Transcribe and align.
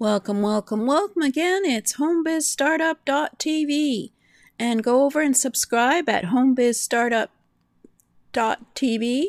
Welcome, 0.00 0.40
welcome, 0.40 0.86
welcome 0.86 1.20
again. 1.20 1.66
It's 1.66 1.98
homebizstartup.tv. 1.98 4.12
And 4.58 4.82
go 4.82 5.04
over 5.04 5.20
and 5.20 5.36
subscribe 5.36 6.08
at 6.08 6.24
homebizstartup.tv. 6.24 9.24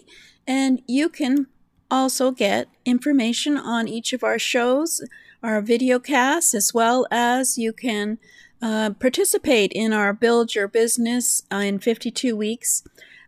And 0.48 0.82
you 0.88 1.10
can 1.10 1.48
also 1.92 2.32
get 2.32 2.70
information 2.86 3.58
on 3.58 3.90
each 3.90 4.14
of 4.14 4.24
our 4.24 4.40
shows, 4.40 5.04
our 5.44 5.60
video 5.60 6.00
casts, 6.00 6.56
as 6.56 6.74
well 6.74 7.06
as 7.12 7.58
you 7.58 7.74
can 7.74 8.18
uh, 8.62 8.92
participate 8.92 9.74
in 9.74 9.92
our 9.92 10.14
Build 10.14 10.56
Your 10.56 10.70
Business 10.70 11.44
in 11.52 11.80
52 11.80 12.38
Weeks 12.38 12.84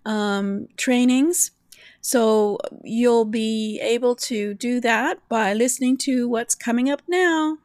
um, 0.06 0.70
trainings. 0.78 1.52
So 2.06 2.60
you'll 2.84 3.24
be 3.24 3.80
able 3.80 4.14
to 4.28 4.54
do 4.56 4.82
that 4.82 5.20
by 5.30 5.54
listening 5.54 5.96
to 6.00 6.28
what's 6.28 6.54
coming 6.54 6.90
up 6.90 7.02
now. 7.08 7.60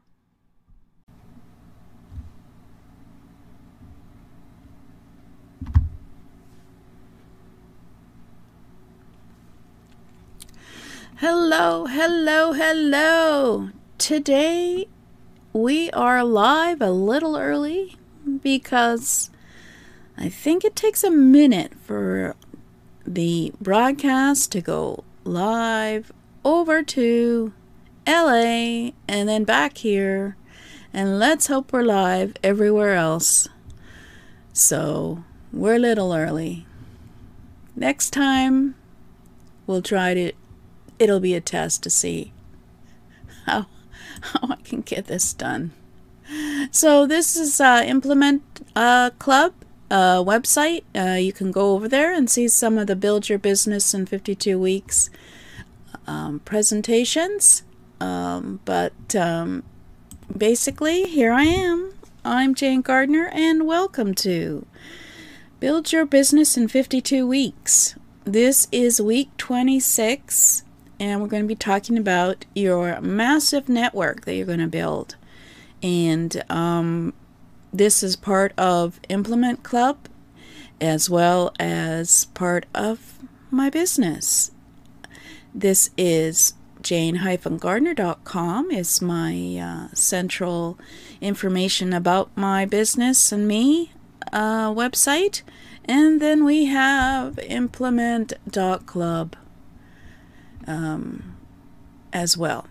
Hello, 11.17 11.87
hello, 11.87 12.53
hello. 12.53 13.71
Today 13.99 14.87
we 15.53 15.91
are 15.91 16.23
live 16.23 16.81
a 16.81 16.93
little 16.93 17.37
early 17.37 17.97
because 18.41 19.31
I 20.17 20.29
think 20.29 20.65
it 20.65 20.77
takes 20.77 21.03
a 21.03 21.11
minute 21.11 21.73
for 21.83 22.37
the 23.09 23.53
broadcast 23.61 24.53
to 24.53 24.61
go 24.61 25.03
live 25.25 26.13
over 26.45 26.83
to 26.83 27.53
LA 28.07 28.91
and 29.09 29.29
then 29.29 29.45
back 29.45 29.79
here. 29.79 30.37
And 30.93 31.19
let's 31.19 31.47
hope 31.47 31.73
we're 31.73 31.83
live 31.83 32.35
everywhere 32.43 32.95
else. 32.95 33.49
So 34.53 35.25
we're 35.53 35.77
a 35.77 35.79
little 35.79 36.13
early. 36.13 36.67
Next 37.77 38.11
time, 38.11 38.75
we'll 39.67 39.83
try 39.83 40.15
to, 40.15 40.33
it'll 40.99 41.21
be 41.21 41.35
a 41.35 41.41
test 41.41 41.83
to 41.85 41.91
see 41.91 42.33
how, 43.47 43.67
how 44.21 44.49
I 44.51 44.57
can 44.57 44.83
get 44.83 45.07
this 45.07 45.33
done. 45.33 45.73
So 46.71 47.07
this 47.07 47.37
is 47.37 47.61
uh, 47.61 47.83
Implement 47.87 48.43
uh, 48.77 49.11
Club 49.19 49.55
uh, 49.91 50.23
website. 50.23 50.85
Uh, 50.95 51.17
you 51.17 51.33
can 51.33 51.51
go 51.51 51.75
over 51.75 51.89
there 51.89 52.13
and 52.13 52.31
see 52.31 52.49
some 52.49 52.79
of 52.79 52.87
the 52.87 52.97
Build 52.97 53.29
Your 53.29 53.39
Business 53.39 53.95
in 53.95 54.07
52 54.07 54.59
Weeks 54.59 55.11
um, 56.07 56.41
presentations. 56.41 57.63
Um, 58.01 58.61
but 58.65 59.15
um, 59.15 59.65
basically, 60.37 61.05
here 61.05 61.33
I 61.33 61.45
am. 61.45 61.93
I'm 62.25 62.55
Jane 62.55 62.83
Gardner, 62.83 63.29
and 63.33 63.67
welcome 63.67 64.15
to 64.17 64.67
Build 65.61 65.93
Your 65.93 66.05
Business 66.05 66.57
in 66.57 66.69
52 66.69 67.27
Weeks. 67.27 67.95
This 68.25 68.69
is 68.71 69.01
week 69.01 69.31
26, 69.39 70.63
and 71.01 71.21
we're 71.23 71.29
going 71.29 71.45
to 71.45 71.49
be 71.49 71.55
talking 71.55 71.97
about 71.97 72.45
your 72.55 73.01
massive 73.01 73.69
network 73.69 74.25
that 74.27 74.35
you're 74.35 74.47
going 74.47 74.59
to 74.59 74.67
build. 74.67 75.17
And 75.83 76.45
um, 76.51 77.15
this 77.73 78.03
is 78.03 78.17
part 78.17 78.53
of 78.59 79.01
Implement 79.09 79.63
Club 79.63 80.09
as 80.81 81.11
well 81.11 81.53
as 81.59 82.27
part 82.27 82.67
of 82.75 83.19
my 83.51 83.69
business. 83.71 84.51
This 85.55 85.91
is 85.97 86.55
jane-gardner.com 86.83 88.71
is 88.71 89.03
my 89.03 89.59
uh, 89.59 89.95
central 89.95 90.79
information 91.21 91.93
about 91.93 92.31
my 92.37 92.65
business 92.65 93.33
and 93.33 93.49
me 93.49 93.93
uh, 94.33 94.71
website. 94.73 95.43
And 95.85 96.21
then 96.21 96.45
we 96.45 96.67
have 96.67 97.39
implement.club 97.39 99.37
um, 100.67 101.37
as 102.13 102.37
well. 102.37 102.67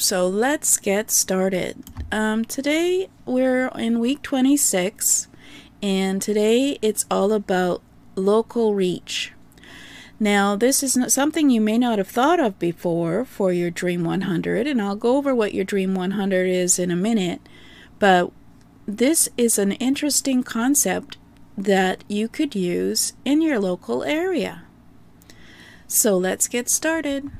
So 0.00 0.28
let's 0.28 0.76
get 0.76 1.10
started. 1.10 1.82
Um, 2.12 2.44
today 2.44 3.08
we're 3.26 3.66
in 3.74 3.98
week 3.98 4.22
26, 4.22 5.26
and 5.82 6.22
today 6.22 6.78
it's 6.80 7.04
all 7.10 7.32
about 7.32 7.82
local 8.14 8.74
reach. 8.74 9.32
Now, 10.20 10.54
this 10.54 10.84
is 10.84 11.12
something 11.12 11.50
you 11.50 11.60
may 11.60 11.78
not 11.78 11.98
have 11.98 12.06
thought 12.06 12.38
of 12.38 12.60
before 12.60 13.24
for 13.24 13.52
your 13.52 13.72
Dream 13.72 14.04
100, 14.04 14.68
and 14.68 14.80
I'll 14.80 14.94
go 14.94 15.16
over 15.16 15.34
what 15.34 15.52
your 15.52 15.64
Dream 15.64 15.96
100 15.96 16.48
is 16.48 16.78
in 16.78 16.92
a 16.92 16.96
minute. 16.96 17.40
But 17.98 18.30
this 18.86 19.28
is 19.36 19.58
an 19.58 19.72
interesting 19.72 20.44
concept 20.44 21.18
that 21.56 22.04
you 22.06 22.28
could 22.28 22.54
use 22.54 23.14
in 23.24 23.42
your 23.42 23.58
local 23.58 24.04
area. 24.04 24.62
So 25.88 26.16
let's 26.16 26.46
get 26.46 26.68
started. 26.68 27.32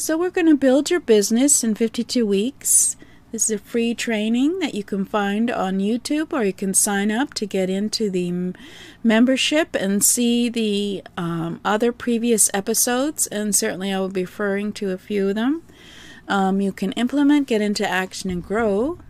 So, 0.00 0.16
we're 0.16 0.30
going 0.30 0.46
to 0.46 0.56
build 0.56 0.88
your 0.88 0.98
business 0.98 1.62
in 1.62 1.74
52 1.74 2.24
weeks. 2.24 2.96
This 3.32 3.50
is 3.50 3.60
a 3.60 3.62
free 3.62 3.94
training 3.94 4.58
that 4.60 4.74
you 4.74 4.82
can 4.82 5.04
find 5.04 5.50
on 5.50 5.78
YouTube, 5.78 6.32
or 6.32 6.42
you 6.42 6.54
can 6.54 6.72
sign 6.72 7.10
up 7.10 7.34
to 7.34 7.44
get 7.44 7.68
into 7.68 8.08
the 8.08 8.54
membership 9.04 9.74
and 9.74 10.02
see 10.02 10.48
the 10.48 11.02
um, 11.18 11.60
other 11.66 11.92
previous 11.92 12.50
episodes. 12.54 13.26
And 13.26 13.54
certainly, 13.54 13.92
I 13.92 14.00
will 14.00 14.08
be 14.08 14.22
referring 14.22 14.72
to 14.72 14.90
a 14.90 14.96
few 14.96 15.28
of 15.28 15.34
them. 15.34 15.64
Um, 16.28 16.62
you 16.62 16.72
can 16.72 16.92
implement, 16.92 17.46
get 17.46 17.60
into 17.60 17.86
action, 17.86 18.30
and 18.30 18.42
grow. 18.42 19.00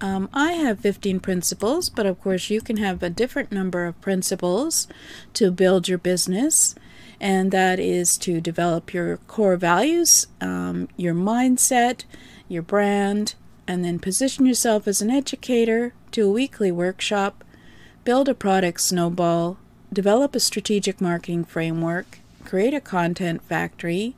Um, 0.00 0.30
I 0.32 0.52
have 0.52 0.80
15 0.80 1.20
principles, 1.20 1.90
but 1.90 2.06
of 2.06 2.22
course, 2.22 2.48
you 2.48 2.62
can 2.62 2.78
have 2.78 3.02
a 3.02 3.10
different 3.10 3.52
number 3.52 3.84
of 3.84 4.00
principles 4.00 4.88
to 5.34 5.50
build 5.50 5.88
your 5.88 5.98
business 5.98 6.74
and 7.20 7.50
that 7.50 7.78
is 7.80 8.16
to 8.18 8.40
develop 8.40 8.94
your 8.94 9.16
core 9.28 9.56
values, 9.56 10.26
um, 10.40 10.88
your 10.96 11.14
mindset, 11.14 12.04
your 12.48 12.62
brand, 12.62 13.34
and 13.66 13.84
then 13.84 13.98
position 13.98 14.46
yourself 14.46 14.88
as 14.88 15.02
an 15.02 15.10
educator, 15.10 15.92
do 16.10 16.28
a 16.28 16.32
weekly 16.32 16.72
workshop, 16.72 17.44
build 18.04 18.28
a 18.28 18.34
product 18.34 18.80
snowball, 18.80 19.58
develop 19.92 20.34
a 20.34 20.40
strategic 20.40 21.00
marketing 21.00 21.44
framework, 21.44 22.20
create 22.44 22.72
a 22.72 22.80
content 22.80 23.42
factory, 23.42 24.14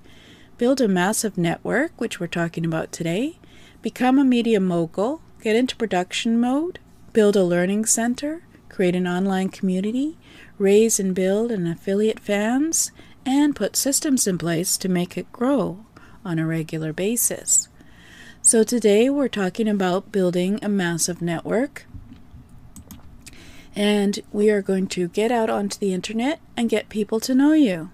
build 0.58 0.80
a 0.80 0.86
massive 0.86 1.38
network, 1.38 1.92
which 1.98 2.20
we're 2.20 2.26
talking 2.26 2.64
about 2.64 2.92
today, 2.92 3.38
become 3.82 4.18
a 4.18 4.24
media 4.24 4.60
mogul, 4.60 5.20
get 5.42 5.56
into 5.56 5.74
production 5.74 6.38
mode, 6.38 6.78
build 7.12 7.34
a 7.34 7.42
learning 7.42 7.86
center, 7.86 8.42
create 8.68 8.94
an 8.94 9.08
online 9.08 9.48
community, 9.48 10.16
raise 10.60 11.00
and 11.00 11.14
build 11.14 11.50
an 11.50 11.66
affiliate 11.66 12.20
fans, 12.20 12.92
and 13.24 13.56
put 13.56 13.76
systems 13.76 14.26
in 14.26 14.36
place 14.38 14.76
to 14.76 14.88
make 14.88 15.16
it 15.16 15.32
grow 15.32 15.84
on 16.24 16.38
a 16.38 16.46
regular 16.46 16.92
basis. 16.92 17.68
So 18.42 18.62
today 18.62 19.08
we're 19.08 19.28
talking 19.28 19.68
about 19.68 20.12
building 20.12 20.58
a 20.62 20.68
massive 20.68 21.22
network. 21.22 21.86
And 23.74 24.18
we 24.32 24.50
are 24.50 24.62
going 24.62 24.86
to 24.88 25.08
get 25.08 25.30
out 25.30 25.48
onto 25.48 25.78
the 25.78 25.94
internet 25.94 26.40
and 26.56 26.68
get 26.68 26.88
people 26.88 27.20
to 27.20 27.34
know 27.34 27.52
you. 27.52 27.90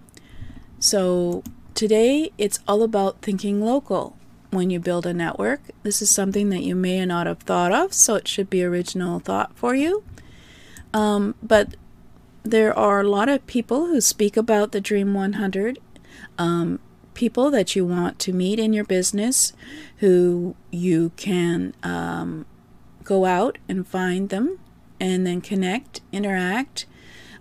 So 0.79 1.45
today 1.75 2.33
it's 2.39 2.61
all 2.67 2.83
about 2.83 3.23
thinking 3.23 3.61
local. 3.61 4.17
When 4.51 4.71
you 4.71 4.81
build 4.81 5.07
a 5.07 5.13
network, 5.13 5.61
this 5.83 6.01
is 6.01 6.11
something 6.11 6.49
that 6.51 6.63
you 6.63 6.75
may 6.75 7.05
not 7.05 7.27
have 7.27 7.41
thought 7.41 7.73
of, 7.73 7.93
so 7.93 8.15
it 8.15 8.27
should 8.27 8.49
be 8.49 8.65
original 8.65 9.19
thought 9.19 9.57
for 9.57 9.75
you. 9.75 10.03
Um, 10.95 11.35
but 11.43 11.77
there 12.47 12.77
are 12.79 13.01
a 13.01 13.09
lot 13.09 13.29
of 13.29 13.47
people 13.47 13.87
who 13.87 14.01
speak 14.01 14.37
about 14.37 14.73
the 14.73 14.81
Dream 14.81 15.15
100, 15.15 15.79
um, 16.39 16.81
people 17.15 17.51
that 17.51 17.75
you 17.75 17.85
want 17.85 18.19
to 18.21 18.33
meet 18.33 18.59
in 18.59 18.73
your 18.73 18.85
business 18.85 19.53
who 19.99 20.55
you 20.71 21.13
can 21.17 21.75
um, 21.83 22.47
go 23.05 23.25
out 23.25 23.59
and 23.69 23.87
find 23.87 24.29
them 24.29 24.59
and 25.01 25.27
then 25.27 25.41
connect, 25.41 26.01
interact, 26.13 26.87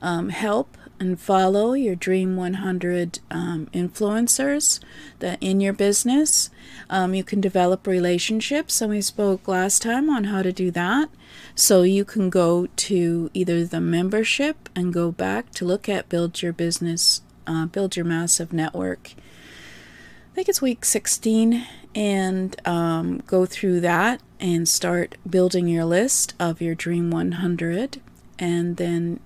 um, 0.02 0.30
help, 0.30 0.78
and 1.00 1.20
follow 1.20 1.74
your 1.74 1.96
Dream 1.96 2.36
100 2.36 3.20
um, 3.30 3.68
influencers 3.74 4.80
that 5.20 5.38
in 5.42 5.60
your 5.60 5.74
business. 5.74 6.50
Um, 6.90 7.14
you 7.14 7.24
can 7.24 7.42
develop 7.42 7.88
relationships, 7.88 8.82
and 8.82 8.92
we 8.92 9.02
spoke 9.02 9.48
last 9.48 9.82
time 9.82 10.10
on 10.10 10.26
how 10.26 10.42
to 10.42 10.52
do 10.52 10.72
that. 10.72 11.10
So 11.54 11.84
you 11.84 12.06
can 12.06 12.30
go 12.30 12.68
to 12.68 13.30
either 13.34 13.66
the 13.66 13.82
membership 13.82 14.70
and 14.76 14.94
go 14.94 15.12
back 15.12 15.52
to 15.52 15.66
look 15.66 15.90
at 15.90 16.10
build 16.10 16.42
your 16.42 16.54
business, 16.54 17.22
uh, 17.48 17.66
build 17.66 17.96
your 17.96 18.06
massive 18.06 18.54
network. 18.54 19.14
I 19.16 20.36
think 20.36 20.50
it's 20.50 20.62
week 20.62 20.84
16, 20.84 21.66
and 21.94 22.68
um, 22.68 23.24
go 23.26 23.46
through 23.46 23.80
that 23.82 24.22
and 24.40 24.68
start 24.68 25.16
building 25.30 25.68
your 25.68 25.86
list 25.86 26.34
of 26.40 26.62
your 26.62 26.76
Dream 26.76 27.10
100, 27.10 28.02
and 28.38 28.76
then 28.76 29.20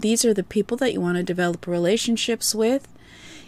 these 0.00 0.24
are 0.24 0.34
the 0.34 0.42
people 0.42 0.76
that 0.78 0.92
you 0.92 1.00
want 1.00 1.16
to 1.16 1.22
develop 1.22 1.66
relationships 1.66 2.54
with 2.54 2.88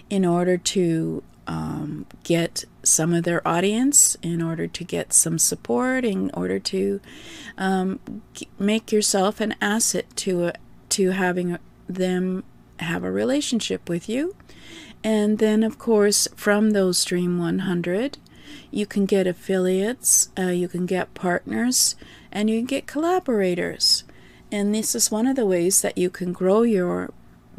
in 0.09 0.25
order 0.25 0.57
to 0.57 1.23
um, 1.47 2.07
get 2.23 2.65
some 2.83 3.13
of 3.13 3.25
their 3.25 3.47
audience, 3.47 4.17
in 4.23 4.41
order 4.41 4.67
to 4.67 4.85
get 4.85 5.13
some 5.13 5.39
support, 5.39 6.05
in 6.05 6.31
order 6.33 6.59
to 6.59 7.01
um, 7.59 7.99
make 8.59 8.93
yourself 8.93 9.41
an 9.41 9.55
asset 9.61 10.07
to 10.17 10.47
a, 10.47 10.53
to 10.91 11.11
having 11.11 11.59
them 11.89 12.45
have 12.79 13.05
a 13.05 13.11
relationship 13.11 13.89
with 13.89 14.09
you. 14.09 14.35
And 15.03 15.39
then, 15.39 15.63
of 15.63 15.79
course, 15.79 16.29
from 16.37 16.71
those 16.71 17.05
Dream 17.05 17.39
100, 17.39 18.19
you 18.71 18.87
can 18.87 19.07
get 19.07 19.27
affiliates, 19.27 20.29
uh, 20.39 20.49
you 20.49 20.69
can 20.69 20.87
get 20.87 21.15
partners, 21.15 21.97
and 22.31 22.49
you 22.49 22.61
can 22.61 22.67
get 22.67 22.87
collaborators. 22.87 24.05
And 24.53 24.75
this 24.75 24.95
is 24.95 25.11
one 25.11 25.27
of 25.27 25.37
the 25.37 25.47
ways 25.47 25.83
that 25.83 25.97
you 25.97 26.11
can 26.11 26.33
grow 26.33 26.63
your 26.63 27.11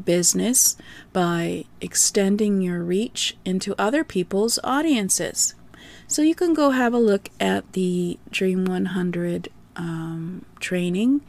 business 0.04 0.76
by 1.14 1.66
extending 1.80 2.62
your 2.62 2.84
reach 2.84 3.38
into 3.46 3.76
other 3.78 4.04
people's 4.04 4.60
audiences. 4.64 5.54
So 6.08 6.22
you 6.22 6.36
can 6.36 6.54
go 6.54 6.72
have 6.72 6.94
a 6.94 7.00
look 7.00 7.30
at 7.40 7.72
the 7.74 8.20
Dream 8.30 8.66
100 8.66 9.50
um, 9.76 10.46
training 10.60 11.22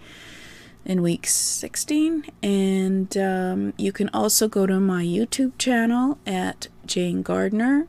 in 0.85 1.03
week 1.03 1.27
16, 1.29 2.25
and 2.43 3.17
um, 3.17 3.73
you 3.77 3.93
can 3.93 4.11
also 4.13 4.49
go 4.49 4.67
to 4.67 4.81
my 4.81 5.05
YouTube 5.05 5.57
channel 5.57 6.19
at 6.27 6.67
Jane 6.85 7.23
Gardner, 7.23 7.87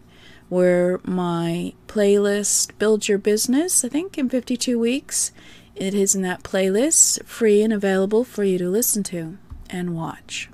where 0.49 0.99
my 1.03 1.73
playlist 1.87 2.77
Build 2.77 3.07
Your 3.07 3.17
Business, 3.17 3.83
I 3.83 3.89
think 3.89 4.17
in 4.19 4.29
52 4.29 4.77
weeks, 4.77 5.31
it 5.75 5.93
is 5.93 6.15
in 6.15 6.21
that 6.21 6.43
playlist, 6.43 7.23
free 7.25 7.61
and 7.61 7.73
available 7.73 8.23
for 8.23 8.43
you 8.43 8.57
to 8.57 8.69
listen 8.69 9.03
to 9.03 9.37
and 9.69 9.95
watch. 9.95 10.49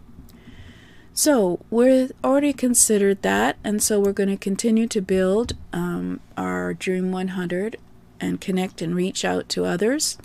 So 1.14 1.60
we're 1.70 2.10
already 2.24 2.54
considered 2.54 3.22
that, 3.24 3.58
and 3.64 3.84
so 3.84 4.00
we're 4.00 4.14
going 4.14 4.30
to 4.30 4.38
continue 4.38 4.88
to 4.88 5.02
build 5.02 5.54
um, 5.74 6.22
our 6.38 6.74
Dream 6.74 7.12
100 7.12 7.76
and 8.22 8.40
connect 8.40 8.82
and 8.82 8.96
reach 8.96 9.26
out 9.26 9.50
to 9.50 9.66
others. 9.66 10.18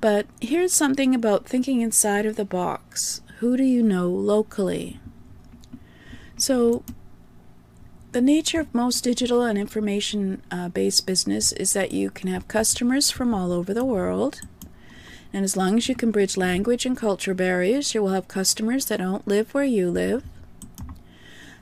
But 0.00 0.26
here's 0.40 0.72
something 0.72 1.14
about 1.14 1.46
thinking 1.46 1.82
inside 1.82 2.24
of 2.24 2.36
the 2.36 2.44
box. 2.44 3.20
Who 3.40 3.56
do 3.56 3.62
you 3.62 3.82
know 3.82 4.08
locally? 4.08 5.00
So, 6.38 6.82
the 8.12 8.20
nature 8.20 8.60
of 8.60 8.74
most 8.74 9.04
digital 9.04 9.42
and 9.42 9.58
information 9.58 10.42
uh, 10.50 10.68
based 10.68 11.06
business 11.06 11.52
is 11.52 11.72
that 11.72 11.92
you 11.92 12.10
can 12.10 12.28
have 12.28 12.46
customers 12.46 13.10
from 13.10 13.34
all 13.34 13.52
over 13.52 13.74
the 13.74 13.84
world 13.84 14.40
and 15.32 15.44
as 15.44 15.56
long 15.56 15.78
as 15.78 15.88
you 15.88 15.94
can 15.94 16.10
bridge 16.10 16.36
language 16.36 16.84
and 16.84 16.96
culture 16.96 17.32
barriers, 17.34 17.94
you 17.94 18.02
will 18.02 18.10
have 18.10 18.28
customers 18.28 18.86
that 18.86 18.98
don't 18.98 19.26
live 19.26 19.54
where 19.54 19.64
you 19.64 19.90
live. 19.90 20.24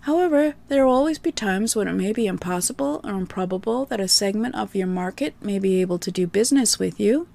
However, 0.02 0.55
there 0.69 0.87
will 0.87 0.94
always 0.94 1.19
be 1.19 1.31
times 1.31 1.76
when 1.76 1.87
it 1.87 1.93
may 1.93 2.12
be 2.12 2.26
impossible 2.26 3.00
or 3.05 3.12
improbable 3.12 3.85
that 3.87 4.00
a 4.00 4.08
segment 4.08 4.55
of 4.56 4.75
your 4.75 4.87
market 4.87 5.35
may 5.41 5.58
be 5.58 5.81
able 5.81 5.99
to 5.99 6.11
do 6.11 6.26
business 6.26 6.79
with 6.79 6.99
you. 6.99 7.29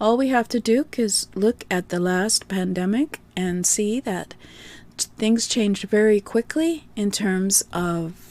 All 0.00 0.16
we 0.16 0.28
have 0.28 0.48
to 0.48 0.60
do 0.60 0.86
is 0.96 1.28
look 1.34 1.64
at 1.70 1.88
the 1.88 2.00
last 2.00 2.48
pandemic 2.48 3.20
and 3.36 3.66
see 3.66 4.00
that 4.00 4.34
things 4.96 5.46
changed 5.46 5.84
very 5.84 6.20
quickly 6.20 6.84
in 6.94 7.10
terms 7.10 7.64
of 7.72 8.25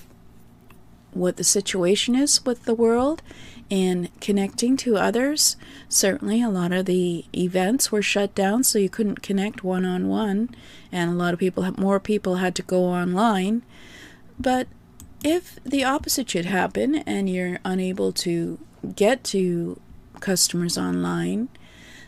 what 1.16 1.38
the 1.38 1.44
situation 1.44 2.16
is 2.16 2.46
with 2.46 2.66
the 2.66 2.76
world 2.76 3.22
and 3.72 4.10
connecting 4.22 4.78
to 4.78 4.98
others. 4.98 5.58
Certainly, 5.90 6.42
a 6.42 6.50
lot 6.50 6.72
of 6.72 6.86
the 6.86 7.26
events 7.36 7.92
were 7.92 8.02
shut 8.02 8.36
down, 8.36 8.64
so 8.64 8.78
you 8.78 8.90
couldn't 8.90 9.22
connect 9.24 9.64
one 9.64 9.86
on 9.86 10.08
one, 10.08 10.50
and 10.92 11.12
a 11.12 11.16
lot 11.16 11.34
of 11.34 11.40
people, 11.40 11.70
more 11.78 12.00
people 12.00 12.36
had 12.36 12.56
to 12.56 12.62
go 12.62 12.84
online. 12.84 13.64
But 14.40 14.68
if 15.24 15.58
the 15.64 15.84
opposite 15.84 16.30
should 16.30 16.46
happen 16.46 16.96
and 16.96 17.30
you're 17.30 17.60
unable 17.66 18.12
to 18.12 18.60
get 18.96 19.24
to 19.26 19.80
customers 20.20 20.78
online, 20.78 21.50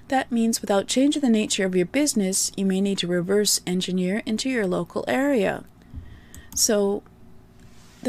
that 0.10 0.32
means 0.32 0.62
without 0.62 0.88
changing 0.88 1.22
the 1.22 1.30
nature 1.30 1.66
of 1.66 1.76
your 1.76 1.86
business, 1.86 2.52
you 2.56 2.66
may 2.66 2.80
need 2.80 2.98
to 3.00 3.08
reverse 3.08 3.60
engineer 3.66 4.22
into 4.26 4.50
your 4.50 4.68
local 4.68 5.04
area. 5.08 5.66
So, 6.56 7.04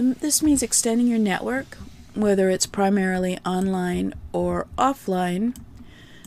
this 0.01 0.43
means 0.43 0.63
extending 0.63 1.07
your 1.07 1.19
network 1.19 1.77
whether 2.19 2.51
it's 2.51 2.67
primarily 2.67 3.39
online 3.47 4.13
or 4.33 4.67
offline. 4.77 5.57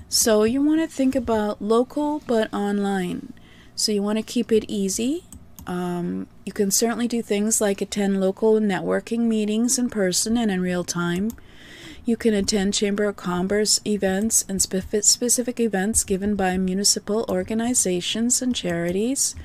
So 0.07 0.43
you 0.43 0.61
want 0.61 0.81
to 0.81 0.87
think 0.87 1.15
about 1.15 1.61
local 1.61 2.21
but 2.27 2.53
online. 2.53 3.33
So 3.75 3.91
you 3.91 4.01
want 4.01 4.17
to 4.17 4.23
keep 4.23 4.51
it 4.51 4.65
easy. 4.67 5.25
Um, 5.67 6.27
you 6.45 6.53
can 6.53 6.71
certainly 6.71 7.07
do 7.07 7.21
things 7.21 7.61
like 7.61 7.81
attend 7.81 8.19
local 8.19 8.59
networking 8.59 9.21
meetings 9.21 9.77
in 9.77 9.89
person 9.89 10.37
and 10.37 10.49
in 10.49 10.61
real 10.61 10.83
time. 10.83 11.31
You 12.03 12.17
can 12.17 12.33
attend 12.33 12.73
Chamber 12.73 13.05
of 13.05 13.15
Commerce 13.15 13.79
events 13.85 14.43
and 14.49 14.61
specific 14.61 15.59
events 15.59 16.03
given 16.03 16.35
by 16.35 16.57
municipal 16.57 17.25
organizations 17.29 18.41
and 18.41 18.55
charities. 18.55 19.35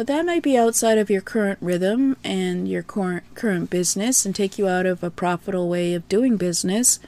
But 0.00 0.06
that 0.06 0.24
might 0.24 0.42
be 0.42 0.56
outside 0.56 0.96
of 0.96 1.10
your 1.10 1.20
current 1.20 1.58
rhythm 1.60 2.16
and 2.24 2.66
your 2.66 2.82
current 2.82 3.22
current 3.34 3.68
business 3.68 4.24
and 4.24 4.34
take 4.34 4.56
you 4.56 4.66
out 4.66 4.86
of 4.86 5.04
a 5.04 5.10
profitable 5.10 5.68
way 5.68 5.92
of 5.92 6.08
doing 6.08 6.38
business. 6.38 7.00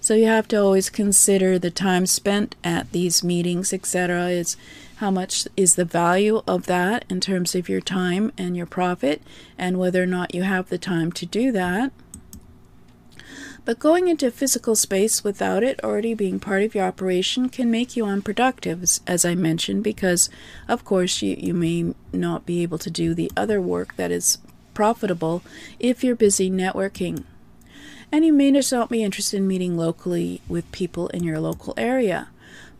So 0.00 0.14
you 0.14 0.26
have 0.26 0.48
to 0.48 0.56
always 0.56 0.90
consider 0.90 1.60
the 1.60 1.70
time 1.70 2.06
spent 2.06 2.56
at 2.64 2.90
these 2.90 3.22
meetings, 3.22 3.72
etc. 3.72 4.30
Is 4.30 4.56
how 4.96 5.12
much 5.12 5.46
is 5.56 5.76
the 5.76 5.84
value 5.84 6.42
of 6.48 6.66
that 6.66 7.04
in 7.08 7.20
terms 7.20 7.54
of 7.54 7.68
your 7.68 7.80
time 7.80 8.32
and 8.36 8.56
your 8.56 8.66
profit, 8.66 9.22
and 9.56 9.78
whether 9.78 10.02
or 10.02 10.06
not 10.06 10.34
you 10.34 10.42
have 10.42 10.70
the 10.70 10.76
time 10.76 11.12
to 11.12 11.26
do 11.26 11.52
that. 11.52 11.92
But 13.64 13.78
going 13.78 14.08
into 14.08 14.30
physical 14.30 14.74
space 14.74 15.22
without 15.22 15.62
it 15.62 15.82
already 15.84 16.14
being 16.14 16.40
part 16.40 16.62
of 16.62 16.74
your 16.74 16.84
operation 16.84 17.48
can 17.48 17.70
make 17.70 17.96
you 17.96 18.06
unproductive, 18.06 18.82
as 19.06 19.24
I 19.24 19.34
mentioned, 19.34 19.84
because 19.84 20.30
of 20.66 20.84
course 20.84 21.20
you, 21.22 21.36
you 21.38 21.54
may 21.54 21.94
not 22.12 22.46
be 22.46 22.62
able 22.62 22.78
to 22.78 22.90
do 22.90 23.14
the 23.14 23.30
other 23.36 23.60
work 23.60 23.96
that 23.96 24.10
is 24.10 24.38
profitable 24.72 25.42
if 25.78 26.02
you're 26.02 26.16
busy 26.16 26.50
networking. 26.50 27.24
And 28.10 28.24
you 28.24 28.32
may 28.32 28.50
just 28.50 28.72
not 28.72 28.88
be 28.88 29.04
interested 29.04 29.36
in 29.36 29.46
meeting 29.46 29.76
locally 29.76 30.40
with 30.48 30.72
people 30.72 31.08
in 31.08 31.22
your 31.22 31.38
local 31.38 31.74
area. 31.76 32.28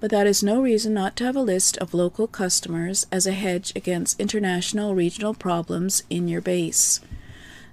But 0.00 0.10
that 0.10 0.26
is 0.26 0.42
no 0.42 0.62
reason 0.62 0.94
not 0.94 1.14
to 1.16 1.24
have 1.24 1.36
a 1.36 1.42
list 1.42 1.76
of 1.76 1.92
local 1.94 2.26
customers 2.26 3.06
as 3.12 3.26
a 3.26 3.32
hedge 3.32 3.72
against 3.76 4.18
international 4.18 4.94
regional 4.94 5.34
problems 5.34 6.02
in 6.08 6.26
your 6.26 6.40
base. 6.40 7.00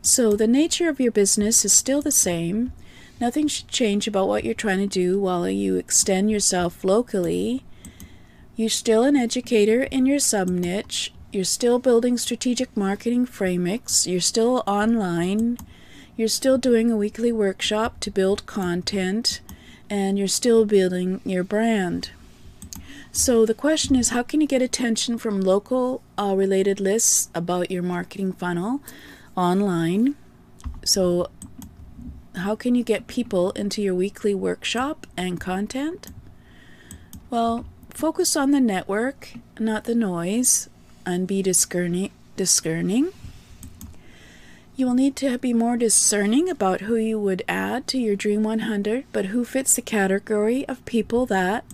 So 0.02 0.36
the 0.36 0.46
nature 0.46 0.90
of 0.90 1.00
your 1.00 1.12
business 1.12 1.64
is 1.66 1.74
still 1.74 2.02
the 2.02 2.12
same 2.12 2.74
Nothing 3.20 3.48
should 3.48 3.68
change 3.68 4.08
about 4.08 4.28
what 4.28 4.44
you're 4.44 4.54
trying 4.54 4.78
to 4.80 4.88
do 4.88 5.20
while 5.20 5.50
you 5.50 5.76
extend 5.76 6.30
yourself 6.30 6.84
locally. 6.84 7.64
You're 8.56 8.70
still 8.70 9.04
an 9.04 9.16
educator 9.16 9.84
in 9.84 10.06
your 10.06 10.20
sub 10.20 10.50
niche. 10.50 11.14
You're 11.32 11.44
still 11.44 11.80
building 11.80 12.18
strategic 12.18 12.76
marketing 12.78 13.26
frameworks. 13.26 14.06
You're 14.06 14.22
still 14.22 14.64
online. 14.68 15.58
You're 16.16 16.28
still 16.28 16.58
doing 16.58 16.92
a 16.92 16.98
weekly 16.98 17.32
workshop 17.32 18.00
to 18.02 18.12
build 18.12 18.46
content. 18.46 19.42
And 19.90 20.20
you're 20.20 20.28
still 20.28 20.66
building 20.66 21.22
your 21.26 21.44
brand. 21.44 22.12
So 23.12 23.48
the 23.48 23.56
question 23.56 23.96
is 23.96 24.10
how 24.10 24.22
can 24.22 24.42
you 24.42 24.48
get 24.48 24.62
attention 24.62 25.18
from 25.18 25.42
local 25.42 26.04
uh, 26.20 26.36
related 26.36 26.80
lists 26.80 27.30
about 27.34 27.72
your 27.72 27.82
marketing 27.82 28.34
funnel 28.34 28.82
online? 29.36 30.16
So 30.86 31.30
how 32.40 32.56
can 32.56 32.76
you 32.76 32.84
get 32.84 33.08
people 33.08 33.52
into 33.52 33.82
your 33.82 33.96
weekly 33.96 34.34
workshop 34.34 35.08
and 35.16 35.40
content? 35.40 36.08
Well, 37.30 37.66
focus 37.90 38.36
on 38.36 38.52
the 38.52 38.60
network, 38.60 39.34
not 39.60 39.84
the 39.84 39.96
noise, 39.96 40.70
and 41.06 41.28
be 41.28 41.42
discerning. 41.42 42.12
discerning. 42.36 43.10
You 44.76 44.86
will 44.86 44.94
need 44.94 45.16
to 45.18 45.38
be 45.40 45.54
more 45.54 45.76
discerning 45.76 46.50
about 46.50 46.82
who 46.82 46.96
you 46.96 47.20
would 47.20 47.44
add 47.48 47.88
to 47.88 47.98
your 47.98 48.16
Dream 48.16 48.44
100, 48.44 49.06
but 49.12 49.26
who 49.26 49.44
fits 49.44 49.76
the 49.76 49.82
category 49.82 50.68
of 50.68 50.86
people 50.86 51.26
that, 51.26 51.66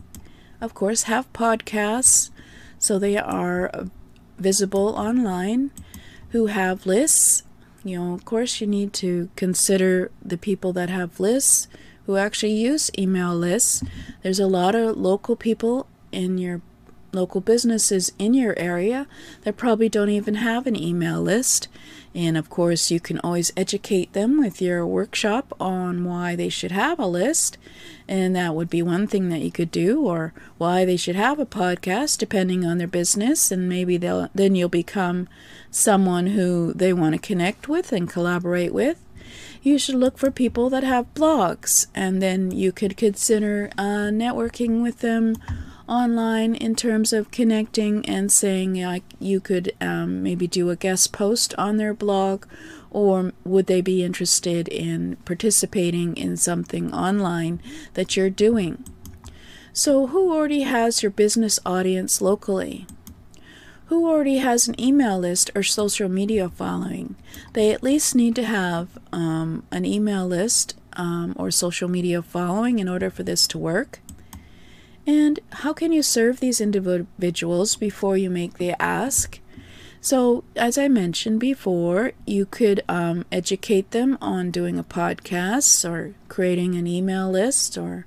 of 0.62 0.74
course, 0.74 1.04
have 1.04 1.32
podcasts, 1.34 2.30
so 2.80 2.98
they 2.98 3.18
are 3.18 3.70
uh, 3.74 3.86
visible 4.40 4.90
online, 4.90 5.72
who 6.30 6.46
have 6.46 6.86
lists 6.86 7.44
you 7.84 8.00
know, 8.00 8.14
of 8.14 8.26
course, 8.26 8.62
you 8.62 8.68
need 8.68 8.94
to 8.94 9.30
consider 9.36 10.12
the 10.22 10.38
people 10.38 10.74
that 10.74 10.90
have 10.90 11.20
lists 11.20 11.68
who 12.06 12.18
actually 12.18 12.54
use 12.54 12.92
email 12.98 13.36
lists. 13.36 13.84
There's 14.22 14.40
a 14.40 14.48
lot 14.48 14.76
of 14.76 14.98
local 14.98 15.36
people 15.36 15.88
in 16.12 16.38
your 16.38 16.62
local 17.12 17.42
businesses 17.42 18.12
in 18.18 18.34
your 18.34 18.58
area 18.58 19.08
that 19.44 19.58
probably 19.58 19.88
don't 19.88 20.10
even 20.10 20.36
have 20.36 20.66
an 20.66 20.76
email 20.76 21.22
list. 21.22 21.68
And 22.16 22.38
of 22.38 22.50
course, 22.50 22.92
you 22.92 23.00
can 23.00 23.20
always 23.20 23.52
educate 23.58 24.14
them 24.14 24.40
with 24.40 24.62
your 24.62 24.86
workshop 24.86 25.52
on 25.60 26.06
why 26.06 26.36
they 26.36 26.50
should 26.50 26.72
have 26.72 27.00
a 27.00 27.08
list. 27.08 27.58
And 28.08 28.36
that 28.36 28.54
would 28.54 28.70
be 28.70 28.84
one 28.84 29.08
thing 29.08 29.30
that 29.30 29.42
you 29.42 29.52
could 29.52 29.72
do, 29.72 30.02
or 30.06 30.34
why 30.58 30.86
they 30.86 30.98
should 30.98 31.16
have 31.16 31.40
a 31.40 31.46
podcast, 31.46 32.20
depending 32.20 32.66
on 32.66 32.78
their 32.78 32.88
business. 32.88 33.52
And 33.52 33.68
maybe 33.68 33.98
they'll 33.98 34.30
then 34.36 34.54
you'll 34.54 34.70
become 34.70 35.28
someone 35.72 36.28
who 36.28 36.72
they 36.74 36.94
want 36.94 37.16
to 37.16 37.20
connect 37.20 37.68
with 37.68 37.92
and 37.92 38.10
collaborate 38.10 38.74
with. 38.74 39.04
you 39.64 39.78
should 39.80 39.96
look 39.96 40.18
for 40.18 40.30
people 40.30 40.70
that 40.70 40.84
have 40.84 41.14
blogs, 41.14 41.88
and 41.96 42.22
then 42.22 42.52
you 42.52 42.72
could 42.72 42.98
consider 42.98 43.70
uh, 43.78 44.12
networking 44.12 44.84
with 44.84 45.00
them 45.00 45.36
online 45.94 46.56
in 46.56 46.76
terms 46.76 47.14
of 47.14 47.30
connecting 47.30 48.04
and 48.08 48.32
saying 48.32 48.82
like 48.82 49.04
you 49.20 49.40
could 49.40 49.72
um, 49.80 50.24
maybe 50.24 50.48
do 50.48 50.72
a 50.72 50.76
guest 50.76 51.14
post 51.14 51.54
on 51.56 51.78
their 51.78 51.94
blog 51.94 52.46
or 52.90 53.32
would 53.44 53.68
they 53.68 53.82
be 53.82 54.04
interested 54.04 54.68
in 54.68 55.18
participating 55.26 56.18
in 56.18 56.36
something 56.36 56.94
online 56.94 57.62
that 57.94 58.18
you're 58.18 58.30
doing? 58.30 58.84
So 59.72 60.08
who 60.08 60.34
already 60.34 60.62
has 60.62 61.04
your 61.04 61.12
business 61.12 61.60
audience 61.66 62.22
locally? 62.22 62.88
Who 63.88 64.10
already 64.10 64.38
has 64.38 64.68
an 64.68 64.80
email 64.80 65.20
list 65.20 65.52
or 65.54 65.62
social 65.62 66.10
media 66.10 66.50
following? 66.50 67.16
They 67.54 67.72
at 67.72 67.84
least 67.84 68.16
need 68.16 68.36
to 68.36 68.44
have 68.44 68.98
um, 69.12 69.64
an 69.72 69.86
email 69.86 70.26
list 70.26 70.76
um, 70.94 71.36
or 71.38 71.52
social 71.52 71.88
media 71.88 72.22
following 72.22 72.80
in 72.80 72.90
order 72.90 73.10
for 73.10 73.24
this 73.24 73.46
to 73.48 73.58
work 73.60 74.00
and 75.06 75.40
how 75.52 75.74
can 75.74 75.92
you 75.92 76.04
serve 76.04 76.40
these 76.40 76.62
individuals 76.62 77.76
before 77.76 78.18
you 78.18 78.30
make 78.30 78.58
the 78.58 78.82
ask? 78.82 79.40
So, 80.00 80.44
as 80.58 80.78
I 80.78 80.90
mentioned 80.90 81.40
before, 81.40 82.12
you 82.26 82.46
could 82.46 82.84
um, 82.90 83.24
educate 83.32 83.92
them 83.92 84.18
on 84.22 84.52
doing 84.52 84.78
a 84.78 84.84
podcast 84.84 85.90
or 85.90 86.14
creating 86.28 86.76
an 86.76 86.88
email 86.88 87.32
list 87.32 87.78
or 87.78 88.06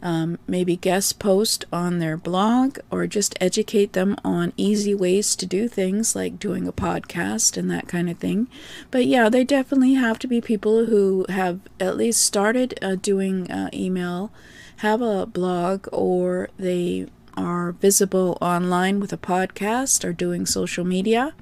um, 0.00 0.38
maybe 0.46 0.76
guest 0.76 1.18
post 1.18 1.64
on 1.72 1.98
their 1.98 2.16
blog 2.16 2.78
or 2.90 3.06
just 3.06 3.36
educate 3.40 3.94
them 3.94 4.16
on 4.24 4.52
easy 4.56 4.94
ways 4.94 5.34
to 5.34 5.46
do 5.46 5.66
things 5.66 6.14
like 6.14 6.38
doing 6.38 6.68
a 6.68 6.72
podcast 6.72 7.56
and 7.56 7.68
that 7.70 7.88
kind 7.88 8.08
of 8.08 8.18
thing. 8.18 8.46
But 8.90 9.06
yeah, 9.06 9.28
they 9.28 9.42
definitely 9.42 9.94
have 9.94 10.18
to 10.20 10.28
be 10.28 10.40
people 10.40 10.86
who 10.86 11.26
have 11.28 11.60
at 11.80 11.96
least 11.96 12.22
started 12.22 12.78
uh, 12.80 12.94
doing 12.94 13.50
uh, 13.50 13.70
email 13.74 14.30
have 14.78 15.02
a 15.02 15.26
blog 15.26 15.88
or 15.92 16.48
they 16.58 17.06
are 17.36 17.72
visible 17.72 18.38
online 18.40 19.00
with 19.00 19.12
a 19.12 19.18
podcast 19.18 20.04
or 20.04 20.12
doing 20.12 20.46
social 20.46 20.84
media. 20.84 21.34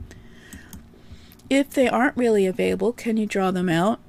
If 1.49 1.71
they 1.71 1.89
aren't 1.89 2.17
really 2.17 2.47
available, 2.47 2.93
can 2.93 3.17
you 3.17 3.27
draw 3.27 3.51
them 3.51 3.69
out? 3.69 4.01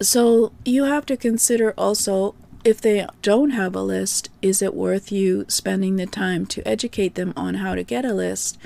So 0.00 0.52
you 0.64 0.84
have 0.84 1.06
to 1.06 1.16
consider 1.16 1.72
also 1.78 2.34
if 2.64 2.80
they 2.80 3.06
don't 3.22 3.50
have 3.50 3.74
a 3.74 3.82
list, 3.82 4.28
is 4.42 4.60
it 4.60 4.74
worth 4.74 5.12
you 5.12 5.44
spending 5.48 5.96
the 5.96 6.06
time 6.06 6.44
to 6.46 6.66
educate 6.66 7.14
them 7.14 7.32
on 7.36 7.54
how 7.54 7.74
to 7.74 7.82
get 7.82 8.04
a 8.04 8.12
list? 8.12 8.58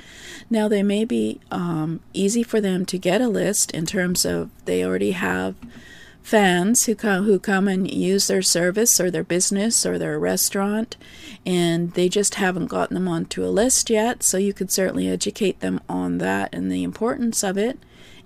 Now, 0.49 0.67
they 0.67 0.83
may 0.83 1.05
be 1.05 1.39
um, 1.51 2.01
easy 2.11 2.43
for 2.43 2.59
them 2.59 2.85
to 2.87 2.97
get 2.97 3.21
a 3.21 3.27
list 3.27 3.71
in 3.71 3.85
terms 3.85 4.25
of 4.25 4.49
they 4.65 4.83
already 4.83 5.11
have 5.11 5.55
fans 6.23 6.85
who 6.85 6.95
come 6.95 7.25
who 7.25 7.37
come 7.37 7.67
and 7.67 7.91
use 7.91 8.27
their 8.27 8.41
service 8.41 8.97
or 8.99 9.11
their 9.11 9.25
business 9.25 9.85
or 9.85 9.99
their 9.99 10.17
restaurant 10.17 10.95
and 11.45 11.91
they 11.91 12.07
just 12.07 12.35
haven't 12.35 12.67
gotten 12.67 12.95
them 12.95 13.09
onto 13.09 13.43
a 13.45 13.51
list 13.51 13.89
yet 13.89 14.23
so 14.23 14.37
you 14.37 14.53
could 14.53 14.71
certainly 14.71 15.09
educate 15.09 15.59
them 15.59 15.81
on 15.89 16.19
that 16.19 16.53
and 16.55 16.71
the 16.71 16.83
importance 16.83 17.43
of 17.43 17.57
it. 17.57 17.77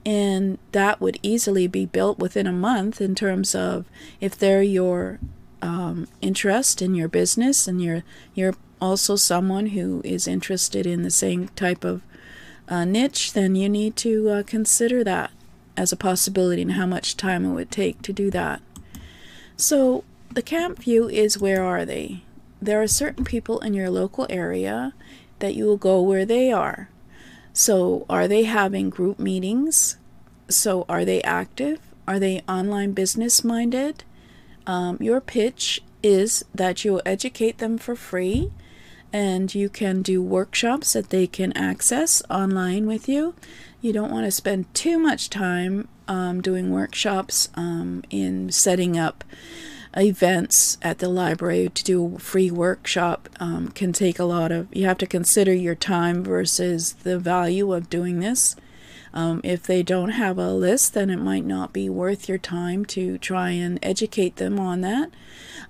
And 0.06 0.60
that 0.72 1.02
would 1.02 1.18
easily 1.24 1.68
be 1.68 1.86
built 1.86 2.20
within 2.20 2.48
a 2.48 2.54
month 2.54 3.02
in 3.02 3.16
terms 3.16 3.56
of 3.56 3.86
if 4.22 4.38
they're 4.38 4.62
your 4.62 5.20
um, 5.62 6.08
interest 6.22 6.82
in 6.82 6.94
your 6.94 7.08
business 7.08 7.68
and 7.68 7.82
you're 7.82 8.04
you're 8.36 8.54
also 8.80 9.16
someone 9.16 9.68
who 9.68 10.02
is 10.06 10.28
interested 10.28 10.86
in 10.86 11.02
the 11.02 11.10
same 11.10 11.48
type 11.50 11.84
of 11.84 12.04
uh, 12.70 12.86
niche 12.86 13.34
then 13.34 13.56
you 13.56 13.68
need 13.68 13.96
to 13.96 14.30
uh, 14.30 14.44
consider 14.44 15.04
that 15.04 15.32
as 15.78 15.92
a 15.92 15.98
possibility 15.98 16.62
and 16.62 16.74
how 16.74 16.86
much 16.86 17.16
time 17.16 17.46
it 17.46 17.54
would 17.54 17.72
take 17.72 18.02
to 18.02 18.12
do 18.12 18.30
that. 18.32 18.62
So, 19.56 20.04
the 20.32 20.42
camp 20.42 20.80
view 20.80 21.08
is 21.08 21.38
where 21.38 21.64
are 21.64 21.86
they? 21.86 22.24
There 22.62 22.82
are 22.82 22.88
certain 22.88 23.24
people 23.24 23.60
in 23.60 23.74
your 23.74 23.90
local 23.90 24.28
area 24.30 24.94
that 25.40 25.56
you 25.56 25.66
will 25.66 25.78
go 25.78 26.02
where 26.02 26.26
they 26.26 26.52
are. 26.52 26.90
So, 27.54 28.06
are 28.10 28.28
they 28.28 28.44
having 28.44 28.90
group 28.90 29.20
meetings? 29.20 29.98
So, 30.50 30.86
are 30.90 31.06
they 31.06 31.22
active? 31.22 31.80
Are 32.08 32.20
they 32.20 32.42
online 32.48 32.94
business 32.94 33.44
minded? 33.44 34.04
Um, 34.66 34.98
your 35.00 35.22
pitch 35.22 35.82
is 36.04 36.44
that 36.54 36.84
you 36.84 36.94
will 36.94 37.02
educate 37.06 37.58
them 37.58 37.78
for 37.78 37.96
free 37.96 38.52
and 39.18 39.56
you 39.56 39.68
can 39.68 40.04
do 40.04 40.22
workshops 40.22 40.94
that 40.94 41.10
they 41.10 41.26
can 41.26 41.52
access 41.58 42.22
online 42.30 42.86
with 42.86 43.10
you. 43.10 43.34
You 43.82 43.92
don't 43.92 44.12
want 44.12 44.26
to 44.26 44.32
spend 44.32 44.72
too 44.76 45.00
much 45.00 45.32
time 45.32 45.88
um, 46.08 46.40
doing 46.40 46.70
workshops 46.70 47.50
um, 47.56 48.04
in 48.12 48.52
setting 48.52 48.96
up 48.96 49.24
events 49.96 50.78
at 50.84 51.00
the 51.00 51.10
library 51.10 51.68
to 51.74 51.84
do 51.84 52.16
a 52.16 52.20
free 52.20 52.52
workshop 52.52 53.28
um, 53.40 53.70
can 53.70 53.92
take 53.92 54.20
a 54.20 54.24
lot 54.24 54.52
of 54.52 54.68
you 54.72 54.86
have 54.86 55.00
to 55.00 55.08
consider 55.08 55.52
your 55.52 55.74
time 55.74 56.24
versus 56.24 56.94
the 57.02 57.18
value 57.18 57.74
of 57.74 57.90
doing 57.90 58.20
this 58.20 58.56
um, 59.18 59.42
if 59.44 59.64
they 59.64 59.82
don't 59.82 60.12
have 60.12 60.38
a 60.38 60.54
list 60.54 60.94
then 60.94 61.10
it 61.10 61.18
might 61.18 61.46
not 61.46 61.74
be 61.74 61.90
worth 61.90 62.30
your 62.30 62.38
time 62.38 62.86
to 62.86 63.18
try 63.18 63.50
and 63.50 63.80
educate 63.82 64.36
them 64.36 64.60
on 64.60 64.82
that 64.82 65.10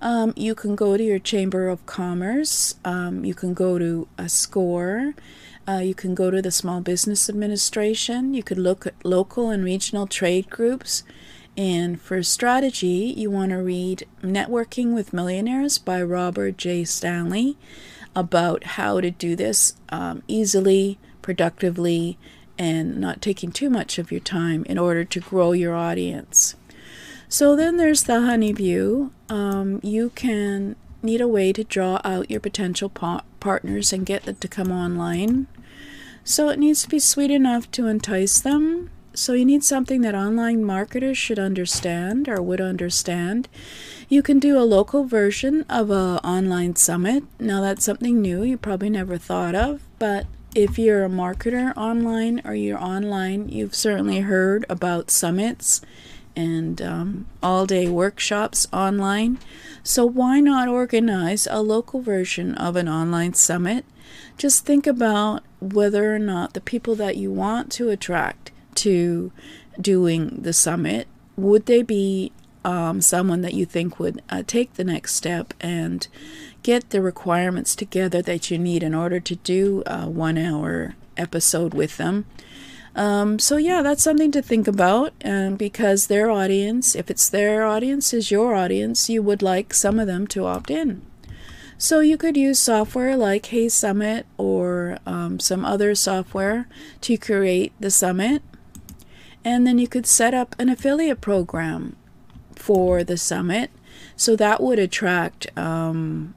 um, 0.02 0.34
you 0.36 0.54
can 0.54 0.76
go 0.76 0.96
to 0.96 1.02
your 1.02 1.18
chamber 1.18 1.68
of 1.68 1.84
commerce 1.86 2.74
um, 2.84 3.24
you 3.24 3.34
can 3.34 3.54
go 3.54 3.78
to 3.78 4.06
a 4.18 4.28
score 4.28 5.14
uh, 5.68 5.80
you 5.80 5.94
can 5.94 6.14
go 6.14 6.30
to 6.30 6.40
the 6.40 6.50
Small 6.50 6.80
Business 6.80 7.28
Administration. 7.28 8.32
You 8.32 8.42
could 8.42 8.56
look 8.56 8.86
at 8.86 9.04
local 9.04 9.50
and 9.50 9.62
regional 9.62 10.06
trade 10.06 10.48
groups. 10.48 11.02
And 11.58 12.00
for 12.00 12.22
strategy, 12.22 13.12
you 13.14 13.30
want 13.30 13.50
to 13.50 13.58
read 13.58 14.06
Networking 14.22 14.94
with 14.94 15.12
Millionaires 15.12 15.76
by 15.76 16.02
Robert 16.02 16.56
J. 16.56 16.84
Stanley 16.84 17.58
about 18.16 18.64
how 18.64 19.02
to 19.02 19.10
do 19.10 19.36
this 19.36 19.74
um, 19.90 20.22
easily, 20.26 20.98
productively, 21.20 22.16
and 22.58 22.98
not 22.98 23.22
taking 23.22 23.52
too 23.52 23.70
much 23.70 23.98
of 23.98 24.10
your 24.10 24.20
time 24.20 24.64
in 24.64 24.78
order 24.78 25.04
to 25.04 25.20
grow 25.20 25.52
your 25.52 25.74
audience. 25.74 26.56
So 27.28 27.54
then 27.54 27.76
there's 27.76 28.04
the 28.04 28.22
honey 28.22 28.52
view. 28.52 29.12
Um, 29.28 29.80
you 29.82 30.10
can 30.14 30.76
need 31.02 31.20
a 31.20 31.28
way 31.28 31.52
to 31.52 31.62
draw 31.62 32.00
out 32.04 32.30
your 32.30 32.40
potential 32.40 32.88
pa- 32.88 33.22
partners 33.38 33.92
and 33.92 34.06
get 34.06 34.24
them 34.24 34.36
to 34.36 34.48
come 34.48 34.72
online. 34.72 35.46
So 36.24 36.48
it 36.48 36.58
needs 36.58 36.82
to 36.82 36.88
be 36.88 36.98
sweet 36.98 37.30
enough 37.30 37.70
to 37.72 37.86
entice 37.86 38.40
them. 38.40 38.90
So 39.14 39.32
you 39.32 39.44
need 39.44 39.64
something 39.64 40.00
that 40.02 40.14
online 40.14 40.64
marketers 40.64 41.18
should 41.18 41.38
understand 41.38 42.28
or 42.28 42.40
would 42.40 42.60
understand. 42.60 43.48
You 44.08 44.22
can 44.22 44.38
do 44.38 44.58
a 44.58 44.64
local 44.64 45.04
version 45.04 45.64
of 45.68 45.90
a 45.90 46.20
online 46.24 46.76
summit. 46.76 47.24
Now 47.38 47.60
that's 47.60 47.84
something 47.84 48.20
new 48.20 48.42
you 48.42 48.56
probably 48.56 48.90
never 48.90 49.18
thought 49.18 49.54
of, 49.54 49.82
but 49.98 50.26
if 50.54 50.78
you're 50.78 51.04
a 51.04 51.08
marketer 51.08 51.76
online 51.76 52.40
or 52.44 52.54
you're 52.54 52.82
online, 52.82 53.48
you've 53.48 53.74
certainly 53.74 54.20
heard 54.20 54.64
about 54.68 55.10
summits 55.10 55.80
and 56.34 56.80
um, 56.80 57.26
all 57.42 57.66
day 57.66 57.88
workshops 57.88 58.66
online. 58.72 59.38
So, 59.82 60.06
why 60.06 60.40
not 60.40 60.68
organize 60.68 61.46
a 61.50 61.60
local 61.60 62.00
version 62.00 62.54
of 62.54 62.76
an 62.76 62.88
online 62.88 63.34
summit? 63.34 63.84
Just 64.36 64.64
think 64.64 64.86
about 64.86 65.42
whether 65.60 66.14
or 66.14 66.18
not 66.18 66.54
the 66.54 66.60
people 66.60 66.94
that 66.94 67.16
you 67.16 67.32
want 67.32 67.72
to 67.72 67.90
attract 67.90 68.52
to 68.76 69.32
doing 69.80 70.40
the 70.42 70.52
summit 70.52 71.08
would 71.36 71.66
they 71.66 71.82
be 71.82 72.32
um, 72.64 73.00
someone 73.00 73.40
that 73.42 73.54
you 73.54 73.64
think 73.64 73.98
would 73.98 74.22
uh, 74.28 74.42
take 74.46 74.74
the 74.74 74.84
next 74.84 75.14
step 75.14 75.54
and 75.60 76.08
get 76.68 76.90
the 76.90 77.00
requirements 77.00 77.74
together 77.74 78.20
that 78.20 78.50
you 78.50 78.58
need 78.58 78.82
in 78.82 78.94
order 78.94 79.18
to 79.18 79.34
do 79.36 79.82
a 79.86 80.06
one 80.06 80.36
hour 80.36 80.94
episode 81.16 81.72
with 81.72 81.96
them 81.96 82.26
um, 82.98 83.38
so 83.38 83.56
yeah, 83.56 83.80
that's 83.82 84.02
something 84.02 84.32
to 84.32 84.42
think 84.42 84.66
about. 84.66 85.12
Um, 85.24 85.54
because 85.54 86.08
their 86.08 86.32
audience, 86.32 86.96
if 86.96 87.08
it's 87.08 87.28
their 87.28 87.64
audience, 87.64 88.12
is 88.12 88.32
your 88.32 88.56
audience, 88.56 89.08
you 89.08 89.22
would 89.22 89.40
like 89.40 89.72
some 89.72 90.00
of 90.00 90.08
them 90.08 90.26
to 90.28 90.46
opt 90.46 90.68
in. 90.68 91.02
So 91.78 92.00
you 92.00 92.16
could 92.16 92.36
use 92.36 92.60
software 92.60 93.16
like 93.16 93.44
HeySummit 93.44 94.24
or 94.36 94.98
um, 95.06 95.38
some 95.38 95.64
other 95.64 95.94
software 95.94 96.66
to 97.02 97.16
create 97.16 97.72
the 97.78 97.92
summit. 97.92 98.42
And 99.44 99.64
then 99.64 99.78
you 99.78 99.86
could 99.86 100.06
set 100.06 100.34
up 100.34 100.56
an 100.58 100.68
affiliate 100.68 101.20
program 101.20 101.94
for 102.56 103.04
the 103.04 103.16
summit. 103.16 103.70
So 104.16 104.34
that 104.34 104.60
would 104.60 104.80
attract 104.80 105.56
um, 105.56 106.34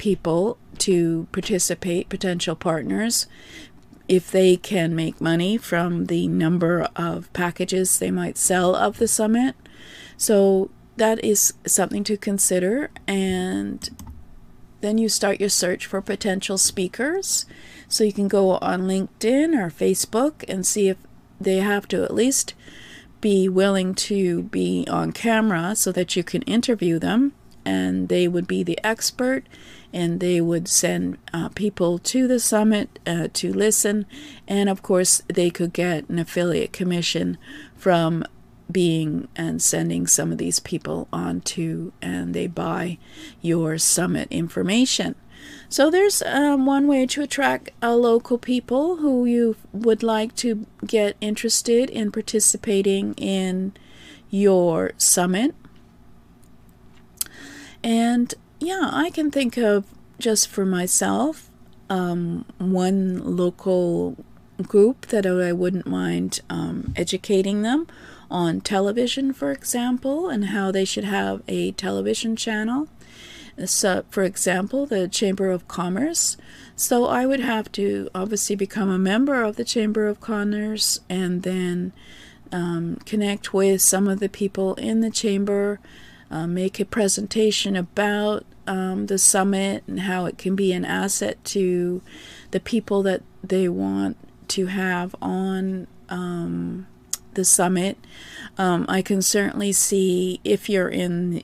people 0.00 0.56
to 0.78 1.28
participate, 1.30 2.08
potential 2.08 2.56
partners, 2.56 3.26
if 4.08 4.30
they 4.30 4.56
can 4.56 4.96
make 4.96 5.20
money 5.20 5.58
from 5.58 6.06
the 6.06 6.26
number 6.26 6.88
of 6.96 7.30
packages 7.34 7.98
they 7.98 8.10
might 8.10 8.38
sell 8.38 8.74
of 8.74 8.96
the 8.96 9.06
summit. 9.06 9.54
So 10.16 10.70
that 10.96 11.22
is 11.22 11.52
something 11.66 12.02
to 12.04 12.16
consider. 12.16 12.90
And 13.06 13.90
then 14.80 14.96
you 14.96 15.10
start 15.10 15.38
your 15.38 15.50
search 15.50 15.84
for 15.84 16.00
potential 16.00 16.56
speakers. 16.56 17.44
So 17.86 18.02
you 18.02 18.14
can 18.14 18.26
go 18.26 18.52
on 18.52 18.88
LinkedIn 18.88 19.54
or 19.54 19.68
Facebook 19.68 20.46
and 20.48 20.66
see 20.66 20.88
if 20.88 20.96
they 21.38 21.58
have 21.58 21.86
to 21.88 22.02
at 22.02 22.14
least 22.14 22.54
be 23.20 23.50
willing 23.50 23.94
to 23.94 24.44
be 24.44 24.86
on 24.90 25.12
camera 25.12 25.76
so 25.76 25.92
that 25.92 26.16
you 26.16 26.24
can 26.24 26.40
interview 26.42 26.98
them 26.98 27.34
and 27.64 28.08
they 28.08 28.26
would 28.28 28.46
be 28.46 28.62
the 28.62 28.78
expert 28.84 29.46
and 29.92 30.20
they 30.20 30.40
would 30.40 30.68
send 30.68 31.18
uh, 31.32 31.48
people 31.50 31.98
to 31.98 32.28
the 32.28 32.38
summit 32.38 32.98
uh, 33.06 33.28
to 33.32 33.52
listen 33.52 34.06
and 34.46 34.68
of 34.68 34.82
course 34.82 35.22
they 35.28 35.50
could 35.50 35.72
get 35.72 36.08
an 36.08 36.18
affiliate 36.18 36.72
commission 36.72 37.36
from 37.76 38.24
being 38.70 39.28
and 39.36 39.60
sending 39.62 40.06
some 40.06 40.32
of 40.32 40.38
these 40.38 40.60
people 40.60 41.08
on 41.12 41.40
to 41.40 41.92
and 42.00 42.34
they 42.34 42.46
buy 42.46 42.98
your 43.40 43.78
summit 43.78 44.28
information. 44.30 45.14
So 45.68 45.90
there's 45.90 46.22
um, 46.22 46.66
one 46.66 46.86
way 46.86 47.06
to 47.06 47.22
attract 47.22 47.70
uh, 47.82 47.94
local 47.94 48.38
people 48.38 48.96
who 48.96 49.24
you 49.24 49.56
would 49.72 50.02
like 50.02 50.34
to 50.36 50.66
get 50.86 51.16
interested 51.20 51.90
in 51.90 52.12
participating 52.12 53.14
in 53.14 53.72
your 54.30 54.92
summit 54.96 55.54
and 57.82 58.34
yeah, 58.58 58.90
I 58.92 59.10
can 59.10 59.30
think 59.30 59.56
of 59.56 59.84
just 60.18 60.48
for 60.48 60.66
myself 60.66 61.50
um, 61.88 62.44
one 62.58 63.36
local 63.36 64.16
group 64.62 65.06
that 65.06 65.26
I 65.26 65.52
wouldn't 65.52 65.86
mind 65.86 66.40
um, 66.50 66.92
educating 66.94 67.62
them 67.62 67.86
on 68.30 68.60
television, 68.60 69.32
for 69.32 69.50
example, 69.50 70.28
and 70.28 70.46
how 70.46 70.70
they 70.70 70.84
should 70.84 71.04
have 71.04 71.42
a 71.48 71.72
television 71.72 72.36
channel. 72.36 72.88
So, 73.64 74.04
for 74.10 74.22
example, 74.22 74.86
the 74.86 75.08
Chamber 75.08 75.50
of 75.50 75.66
Commerce. 75.68 76.36
So 76.76 77.06
I 77.06 77.26
would 77.26 77.40
have 77.40 77.70
to 77.72 78.08
obviously 78.14 78.56
become 78.56 78.88
a 78.88 78.98
member 78.98 79.42
of 79.42 79.56
the 79.56 79.64
Chamber 79.64 80.06
of 80.06 80.20
Commerce 80.20 81.00
and 81.10 81.42
then 81.42 81.92
um, 82.52 82.96
connect 83.04 83.52
with 83.52 83.82
some 83.82 84.08
of 84.08 84.20
the 84.20 84.28
people 84.28 84.74
in 84.76 85.00
the 85.00 85.10
chamber 85.10 85.78
uh, 86.30 86.46
make 86.46 86.78
a 86.78 86.84
presentation 86.84 87.76
about 87.76 88.44
um, 88.66 89.06
the 89.06 89.18
summit 89.18 89.82
and 89.86 90.00
how 90.00 90.26
it 90.26 90.38
can 90.38 90.54
be 90.54 90.72
an 90.72 90.84
asset 90.84 91.42
to 91.44 92.02
the 92.52 92.60
people 92.60 93.02
that 93.02 93.22
they 93.42 93.68
want 93.68 94.16
to 94.48 94.66
have 94.66 95.14
on 95.20 95.86
um, 96.08 96.86
the 97.34 97.44
summit. 97.44 97.98
Um, 98.58 98.86
I 98.88 99.02
can 99.02 99.22
certainly 99.22 99.72
see 99.72 100.40
if 100.44 100.68
you're 100.68 100.88
in 100.88 101.42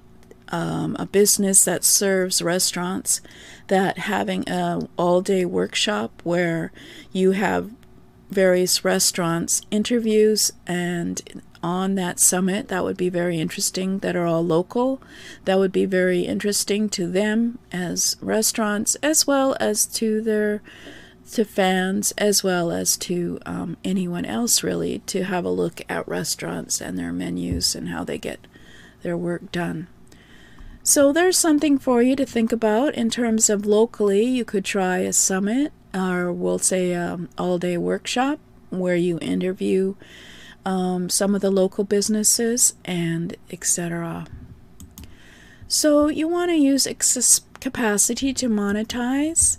um, 0.48 0.96
a 0.98 1.06
business 1.06 1.64
that 1.64 1.84
serves 1.84 2.42
restaurants 2.42 3.20
that 3.66 3.98
having 3.98 4.48
a 4.48 4.88
all-day 4.96 5.44
workshop 5.44 6.20
where 6.22 6.72
you 7.12 7.32
have 7.32 7.70
various 8.30 8.84
restaurants 8.84 9.62
interviews 9.70 10.52
and 10.66 11.42
on 11.66 11.96
that 11.96 12.20
summit 12.20 12.68
that 12.68 12.85
would 12.85 12.96
be 12.96 13.08
very 13.08 13.40
interesting 13.40 13.99
that 13.99 14.14
are 14.14 14.25
all 14.25 14.46
local. 14.46 15.02
That 15.46 15.58
would 15.58 15.73
be 15.73 15.85
very 15.85 16.20
interesting 16.20 16.88
to 16.90 17.08
them 17.08 17.58
as 17.73 18.16
restaurants 18.20 18.94
as 19.02 19.26
well 19.26 19.56
as 19.58 19.85
to 19.99 20.23
their 20.23 20.62
to 21.32 21.44
fans 21.44 22.12
as 22.16 22.44
well 22.44 22.70
as 22.70 22.96
to 22.96 23.40
um, 23.44 23.76
anyone 23.82 24.25
else 24.25 24.62
really 24.62 25.00
to 25.06 25.25
have 25.25 25.44
a 25.44 25.50
look 25.50 25.80
at 25.88 26.06
restaurants 26.06 26.80
and 26.80 26.96
their 26.96 27.12
menus 27.12 27.75
and 27.75 27.88
how 27.88 28.04
they 28.04 28.16
get 28.16 28.46
their 29.02 29.16
work 29.16 29.50
done. 29.50 29.88
So 30.85 31.12
there's 31.12 31.37
something 31.37 31.78
for 31.78 32.00
you 32.00 32.14
to 32.14 32.25
think 32.25 32.52
about 32.52 32.94
in 32.94 33.11
terms 33.11 33.50
of 33.50 33.66
locally. 33.66 34.23
You 34.23 34.44
could 34.44 34.64
try 34.64 34.99
a 34.99 35.12
summit 35.12 35.73
or 35.92 36.32
we'll 36.32 36.61
say 36.61 36.94
um, 36.94 37.28
all 37.37 37.58
day 37.58 37.76
workshop 37.76 38.38
where 38.70 38.94
you 38.94 39.18
interview 39.18 39.96
um, 40.66 41.08
some 41.08 41.35
of 41.35 41.40
the 41.40 41.50
local 41.50 41.85
businesses, 41.85 42.75
and 42.85 43.37
etc. 43.50 44.26
So 45.68 46.08
you 46.08 46.28
want 46.28 46.50
to 46.50 46.56
use 46.56 46.86
excess 46.86 47.40
capacity 47.60 48.34
to 48.34 48.49
monetize. 48.49 49.58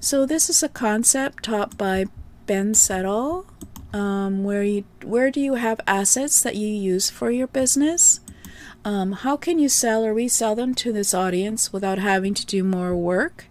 So 0.00 0.26
this 0.26 0.50
is 0.50 0.62
a 0.62 0.68
concept 0.68 1.44
taught 1.44 1.78
by 1.78 2.06
Ben 2.46 2.74
Settle, 2.74 3.46
um, 3.92 4.42
where 4.42 4.64
you 4.64 4.84
where 5.04 5.30
do 5.30 5.40
you 5.40 5.54
have 5.54 5.80
assets 5.86 6.42
that 6.42 6.56
you 6.56 6.68
use 6.68 7.08
for 7.08 7.30
your 7.30 7.46
business? 7.46 8.20
Um, 8.84 9.12
how 9.12 9.36
can 9.36 9.58
you 9.58 9.68
sell 9.68 10.04
or 10.04 10.12
resell 10.12 10.56
them 10.56 10.74
to 10.76 10.92
this 10.92 11.14
audience 11.14 11.72
without 11.72 11.98
having 11.98 12.34
to 12.34 12.46
do 12.46 12.64
more 12.64 12.96
work? 12.96 13.46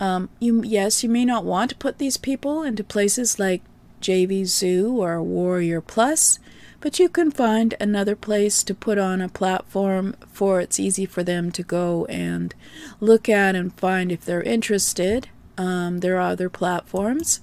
Um, 0.00 0.28
you 0.40 0.62
yes, 0.64 1.04
you 1.04 1.08
may 1.08 1.24
not 1.24 1.44
want 1.44 1.70
to 1.70 1.76
put 1.76 1.98
these 1.98 2.16
people 2.16 2.62
into 2.62 2.82
places 2.82 3.38
like 3.38 3.62
JVZoo 4.00 4.92
or 4.92 5.18
WarriorPlus, 5.18 6.38
but 6.80 6.98
you 6.98 7.08
can 7.08 7.30
find 7.30 7.74
another 7.78 8.16
place 8.16 8.62
to 8.64 8.74
put 8.74 8.98
on 8.98 9.20
a 9.20 9.28
platform 9.28 10.14
for 10.32 10.60
it's 10.60 10.80
easy 10.80 11.06
for 11.06 11.22
them 11.22 11.52
to 11.52 11.62
go 11.62 12.06
and 12.06 12.54
look 13.00 13.28
at 13.28 13.54
and 13.54 13.74
find 13.74 14.10
if 14.10 14.24
they're 14.24 14.42
interested. 14.42 15.28
Um, 15.58 16.00
there 16.00 16.16
are 16.16 16.30
other 16.30 16.48
platforms. 16.48 17.40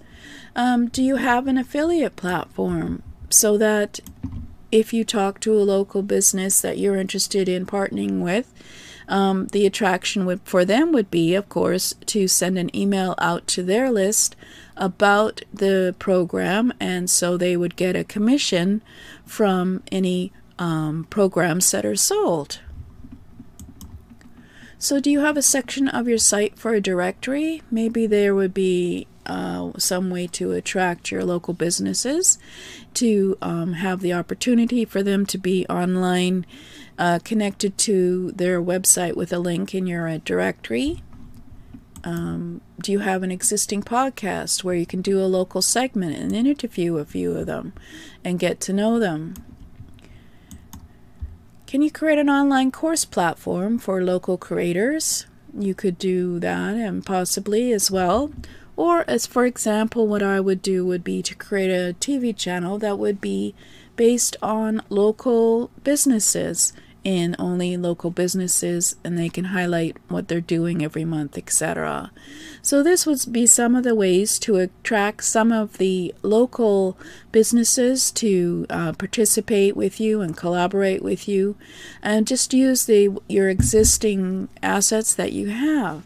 Um, 0.56 0.88
do 0.88 1.04
you 1.04 1.18
have 1.18 1.48
an 1.48 1.58
affiliate 1.58 2.16
platform 2.16 3.04
so 3.30 3.58
that 3.58 4.00
if 4.72 4.92
you 4.92 5.04
talk 5.06 5.40
to 5.42 5.54
a 5.54 5.62
local 5.62 6.02
business 6.02 6.60
that 6.62 6.78
you're 6.78 6.98
interested 6.98 7.48
in 7.48 7.66
partnering 7.66 8.22
with, 8.22 8.54
um, 9.08 9.48
the 9.48 9.66
attraction 9.66 10.26
would, 10.26 10.42
for 10.44 10.66
them 10.66 10.92
would 10.92 11.10
be, 11.10 11.34
of 11.36 11.48
course, 11.50 11.94
to 12.08 12.28
send 12.28 12.58
an 12.58 12.76
email 12.76 13.16
out 13.18 13.48
to 13.48 13.64
their 13.64 13.92
list 13.92 14.36
about 14.76 15.42
the 15.54 15.96
program, 15.98 16.74
and 16.80 17.10
so 17.10 17.38
they 17.38 17.56
would 17.56 17.76
get 17.76 17.96
a 17.96 18.04
commission 18.04 18.82
from 19.26 19.82
any 19.92 20.32
um, 20.60 21.08
programs 21.10 21.72
that 21.72 21.86
are 21.86 21.96
sold. 21.96 22.60
So, 24.80 25.00
do 25.00 25.10
you 25.10 25.22
have 25.22 25.38
a 25.38 25.42
section 25.42 25.88
of 25.88 26.08
your 26.08 26.20
site 26.20 26.60
for 26.60 26.74
a 26.74 26.82
directory? 26.82 27.64
Maybe 27.72 28.06
there 28.06 28.36
would 28.36 28.54
be 28.54 29.08
uh, 29.26 29.72
some 29.78 30.10
way 30.10 30.28
to 30.28 30.52
attract 30.52 31.12
your 31.12 31.24
local 31.26 31.54
businesses 31.54 32.38
to 32.94 33.38
um, 33.42 33.74
have 33.74 34.02
the 34.02 34.14
opportunity 34.14 34.86
for 34.86 35.02
them 35.02 35.26
to 35.26 35.38
be 35.38 35.66
online 35.68 36.46
uh, 36.98 37.20
connected 37.24 37.78
to 37.78 38.32
their 38.32 38.62
website 38.62 39.16
with 39.16 39.32
a 39.32 39.40
link 39.40 39.76
in 39.76 39.88
your 39.88 40.08
uh, 40.08 40.20
directory. 40.26 41.04
Um, 42.04 42.62
do 42.82 42.92
you 42.92 43.00
have 43.00 43.24
an 43.24 43.32
existing 43.32 43.84
podcast 43.84 44.64
where 44.64 44.76
you 44.76 44.86
can 44.86 45.02
do 45.02 45.20
a 45.20 45.26
local 45.26 45.62
segment 45.62 46.16
and 46.16 46.36
interview 46.36 46.98
a 46.98 47.06
few 47.06 47.36
of 47.36 47.46
them 47.46 47.74
and 48.24 48.40
get 48.40 48.60
to 48.62 48.74
know 48.74 49.00
them? 49.00 49.34
Can 51.66 51.82
you 51.82 51.92
create 51.92 52.18
an 52.18 52.30
online 52.30 52.72
course 52.72 53.04
platform 53.04 53.78
for 53.78 54.02
local 54.02 54.38
creators? 54.38 55.26
You 55.58 55.76
could 55.76 55.98
do 55.98 56.40
that 56.40 56.76
and 56.76 57.06
possibly 57.06 57.74
as 57.74 57.92
well. 57.92 58.32
Or, 58.78 59.04
as 59.08 59.26
for 59.26 59.46
example, 59.46 60.08
what 60.08 60.24
I 60.24 60.40
would 60.40 60.62
do 60.62 60.86
would 60.86 61.04
be 61.04 61.22
to 61.24 61.36
create 61.36 61.72
a 61.72 61.96
TV 61.96 62.36
channel 62.36 62.78
that 62.80 63.00
would 63.00 63.20
be 63.20 63.54
based 63.98 64.38
on 64.42 64.82
local 64.90 65.72
businesses 65.84 66.72
in 67.04 67.36
only 67.40 67.78
local 67.78 68.12
businesses 68.12 68.96
and 69.04 69.18
they 69.18 69.30
can 69.30 69.46
highlight 69.46 69.98
what 70.08 70.28
they're 70.28 70.42
doing 70.42 70.84
every 70.84 71.06
month, 71.06 71.38
etc. 71.38 72.12
So, 72.62 72.84
this 72.84 73.06
would 73.06 73.22
be 73.32 73.46
some 73.46 73.76
of 73.76 73.84
the 73.84 73.96
ways 73.96 74.38
to 74.40 74.58
attract 74.58 75.24
some 75.24 75.52
of 75.52 75.78
the 75.78 76.14
local 76.22 76.98
businesses 77.32 78.12
to 78.12 78.66
uh, 78.70 78.94
participate 78.94 79.76
with 79.76 80.00
you 80.00 80.22
and 80.22 80.36
collaborate 80.36 81.02
with 81.02 81.28
you, 81.28 81.56
and 82.02 82.28
just 82.28 82.54
use 82.54 82.86
the 82.86 83.10
your 83.28 83.50
existing 83.50 84.50
assets 84.62 85.14
that 85.14 85.32
you 85.32 85.48
have. 85.50 86.04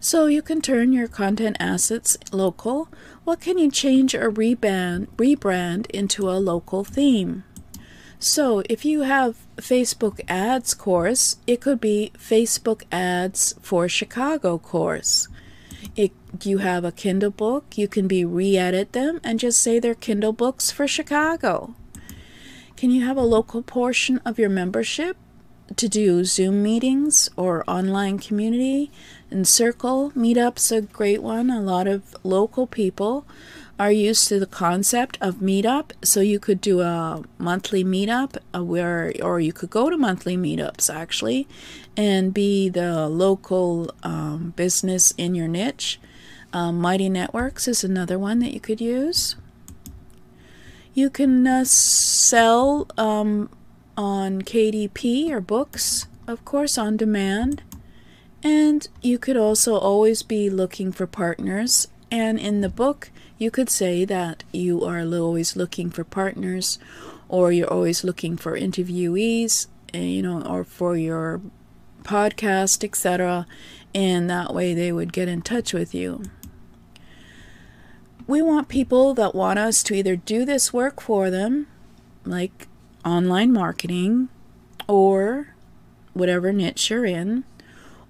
So 0.00 0.26
you 0.26 0.42
can 0.42 0.60
turn 0.62 0.92
your 0.92 1.08
content 1.08 1.56
assets 1.58 2.16
local. 2.30 2.88
What 3.24 3.40
can 3.40 3.58
you 3.58 3.70
change 3.70 4.14
or 4.14 4.30
rebrand, 4.30 5.08
rebrand 5.16 5.90
into 5.90 6.30
a 6.30 6.38
local 6.38 6.84
theme? 6.84 7.42
So 8.18 8.62
if 8.68 8.84
you 8.84 9.02
have 9.02 9.36
Facebook 9.56 10.20
ads 10.26 10.74
course, 10.74 11.36
it 11.46 11.60
could 11.60 11.80
be 11.80 12.10
Facebook 12.18 12.82
ads 12.90 13.54
for 13.62 13.88
Chicago 13.88 14.58
course. 14.58 15.28
If 15.94 16.10
you 16.42 16.58
have 16.58 16.84
a 16.84 16.92
Kindle 16.92 17.30
book, 17.30 17.78
you 17.78 17.86
can 17.86 18.08
be 18.08 18.24
re-edit 18.24 18.92
them 18.92 19.20
and 19.22 19.38
just 19.38 19.62
say 19.62 19.78
they're 19.78 19.94
Kindle 19.94 20.32
books 20.32 20.70
for 20.70 20.88
Chicago. 20.88 21.74
Can 22.76 22.90
you 22.90 23.06
have 23.06 23.16
a 23.16 23.22
local 23.22 23.62
portion 23.62 24.18
of 24.24 24.38
your 24.38 24.50
membership 24.50 25.16
to 25.76 25.88
do 25.88 26.24
Zoom 26.24 26.62
meetings 26.62 27.28
or 27.36 27.68
online 27.68 28.18
community 28.18 28.90
and 29.30 29.46
circle 29.46 30.10
meetups 30.16 30.74
a 30.74 30.80
great 30.80 31.22
one. 31.22 31.50
A 31.50 31.60
lot 31.60 31.86
of 31.86 32.16
local 32.24 32.66
people 32.66 33.26
are 33.78 33.92
used 33.92 34.28
to 34.28 34.40
the 34.40 34.46
concept 34.46 35.16
of 35.20 35.36
meetup 35.36 35.92
so 36.02 36.20
you 36.20 36.38
could 36.38 36.60
do 36.60 36.80
a 36.80 37.22
monthly 37.38 37.84
meetup 37.84 38.36
uh, 38.54 38.62
where 38.62 39.12
or 39.22 39.40
you 39.40 39.52
could 39.52 39.70
go 39.70 39.88
to 39.88 39.96
monthly 39.96 40.36
meetups 40.36 40.92
actually 40.92 41.46
and 41.96 42.34
be 42.34 42.68
the 42.68 43.08
local 43.08 43.90
um, 44.02 44.52
business 44.56 45.12
in 45.16 45.34
your 45.34 45.48
niche 45.48 46.00
um, 46.52 46.80
mighty 46.80 47.08
networks 47.08 47.68
is 47.68 47.84
another 47.84 48.18
one 48.18 48.38
that 48.40 48.52
you 48.52 48.60
could 48.60 48.80
use 48.80 49.36
You 50.98 51.10
can 51.10 51.46
uh, 51.46 51.64
sell 51.64 52.88
um, 52.98 53.50
on 53.96 54.42
KDP 54.42 55.30
or 55.30 55.40
books, 55.40 56.08
of 56.26 56.44
course, 56.44 56.76
on 56.76 56.96
demand. 56.96 57.62
And 58.42 58.88
you 59.00 59.16
could 59.16 59.36
also 59.36 59.76
always 59.76 60.24
be 60.24 60.50
looking 60.50 60.90
for 60.90 61.06
partners. 61.06 61.86
And 62.10 62.40
in 62.40 62.62
the 62.62 62.68
book, 62.68 63.12
you 63.38 63.50
could 63.50 63.70
say 63.70 64.04
that 64.04 64.42
you 64.52 64.84
are 64.84 65.00
always 65.00 65.56
looking 65.56 65.90
for 65.90 66.04
partners 66.04 66.78
or 67.28 67.52
you're 67.52 67.72
always 67.72 68.02
looking 68.02 68.36
for 68.36 68.58
interviewees, 68.58 69.68
eh, 69.94 70.00
you 70.00 70.22
know, 70.22 70.42
or 70.42 70.64
for 70.64 70.96
your 70.96 71.40
podcast, 72.02 72.82
etc. 72.82 73.46
And 73.94 74.28
that 74.28 74.52
way 74.52 74.74
they 74.74 74.90
would 74.90 75.12
get 75.12 75.28
in 75.28 75.42
touch 75.42 75.72
with 75.72 75.94
you. 75.94 76.24
We 78.26 78.42
want 78.42 78.68
people 78.68 79.14
that 79.14 79.34
want 79.34 79.58
us 79.58 79.82
to 79.84 79.94
either 79.94 80.16
do 80.16 80.44
this 80.44 80.72
work 80.72 81.00
for 81.00 81.30
them, 81.30 81.66
like 82.24 82.66
online 83.04 83.52
marketing, 83.52 84.28
or 84.86 85.54
whatever 86.12 86.52
niche 86.52 86.90
you're 86.90 87.06
in, 87.06 87.44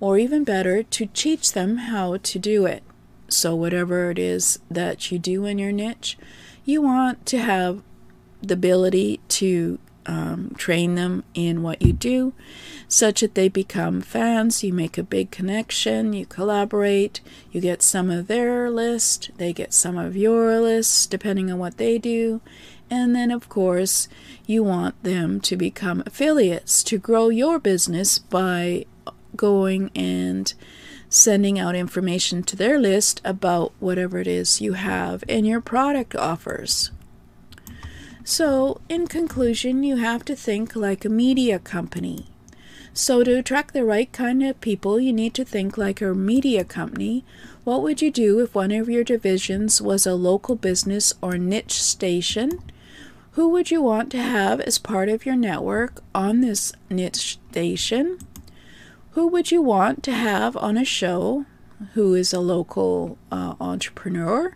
or 0.01 0.19
even 0.19 0.43
better, 0.43 0.83
to 0.83 1.07
teach 1.07 1.53
them 1.53 1.77
how 1.77 2.17
to 2.17 2.39
do 2.39 2.67
it. 2.67 2.83
So, 3.29 3.55
whatever 3.55 4.11
it 4.11 4.19
is 4.19 4.59
that 4.71 5.13
you 5.13 5.19
do 5.19 5.45
in 5.45 5.59
your 5.59 5.73
niche, 5.73 6.17
you 6.65 6.81
want 6.83 7.27
to 7.27 7.39
have 7.39 7.83
the 8.43 8.55
ability 8.55 9.21
to 9.29 9.79
um, 10.09 10.55
train 10.57 10.95
them 10.95 11.23
in 11.35 11.63
what 11.63 11.83
you 11.83 11.93
do, 11.93 12.33
such 12.89 13.21
that 13.21 13.35
they 13.35 13.49
become 13.49 14.01
fans. 14.01 14.65
You 14.65 14.73
make 14.73 14.97
a 14.97 15.03
big 15.03 15.31
connection, 15.31 16.15
you 16.15 16.25
collaborate, 16.25 17.21
you 17.53 17.61
get 17.61 17.83
some 17.83 18.11
of 18.11 18.27
their 18.27 18.71
list, 18.71 19.31
they 19.37 19.53
get 19.53 19.75
some 19.75 19.99
of 19.99 20.17
your 20.17 20.59
list, 20.61 21.11
depending 21.11 21.53
on 21.53 21.59
what 21.59 21.77
they 21.77 21.99
do. 21.99 22.41
And 22.91 23.15
then, 23.15 23.31
of 23.31 23.51
course, 23.51 24.09
you 24.47 24.63
want 24.65 25.01
them 25.03 25.41
to 25.43 25.57
become 25.57 26.03
affiliates 26.07 26.83
to 26.85 26.97
grow 26.97 27.29
your 27.29 27.59
business 27.59 28.19
by 28.19 28.87
going 29.37 29.91
and 29.95 30.55
sending 31.09 31.59
out 31.59 31.75
information 31.75 32.43
to 32.43 32.57
their 32.57 32.79
list 32.79 33.21
about 33.25 33.73
whatever 33.81 34.19
it 34.19 34.27
is 34.27 34.61
you 34.61 34.75
have 34.75 35.25
and 35.29 35.47
your 35.47 35.61
product 35.61 36.15
offers. 36.15 36.91
So, 38.25 38.83
in 38.91 39.07
conclusion, 39.07 39.83
you 39.83 39.97
have 39.97 40.23
to 40.27 40.37
think 40.37 40.77
like 40.77 41.05
a 41.05 41.09
media 41.09 41.59
company. 41.59 42.27
So, 42.93 43.25
to 43.25 43.39
attract 43.39 43.73
the 43.73 43.85
right 43.85 44.13
kind 44.13 44.43
of 44.43 44.61
people, 44.61 45.01
you 45.01 45.15
need 45.15 45.33
to 45.35 45.47
think 45.47 45.79
like 45.79 46.03
a 46.03 46.15
media 46.15 46.63
company. 46.65 47.25
What 47.65 47.83
would 47.83 48.03
you 48.03 48.11
do 48.11 48.41
if 48.41 48.55
one 48.55 48.71
of 48.73 48.89
your 48.89 49.05
divisions 49.05 49.81
was 49.81 50.07
a 50.07 50.15
local 50.15 50.57
business 50.57 51.15
or 51.23 51.39
niche 51.39 51.83
station? 51.83 52.63
Who 53.33 53.49
would 53.49 53.71
you 53.71 53.81
want 53.81 54.11
to 54.13 54.19
have 54.19 54.61
as 54.61 54.79
part 54.79 55.09
of 55.09 55.25
your 55.25 55.37
network 55.37 56.03
on 56.15 56.41
this 56.41 56.73
niche 56.91 57.39
station? 57.51 58.19
Who 59.19 59.27
would 59.27 59.51
you 59.51 59.63
want 59.63 60.05
to 60.05 60.13
have 60.13 60.57
on 60.57 60.77
a 60.77 60.85
show 60.85 61.45
who 61.95 62.15
is 62.15 62.33
a 62.33 62.39
local 62.39 63.19
uh, 63.33 63.57
entrepreneur? 63.61 64.55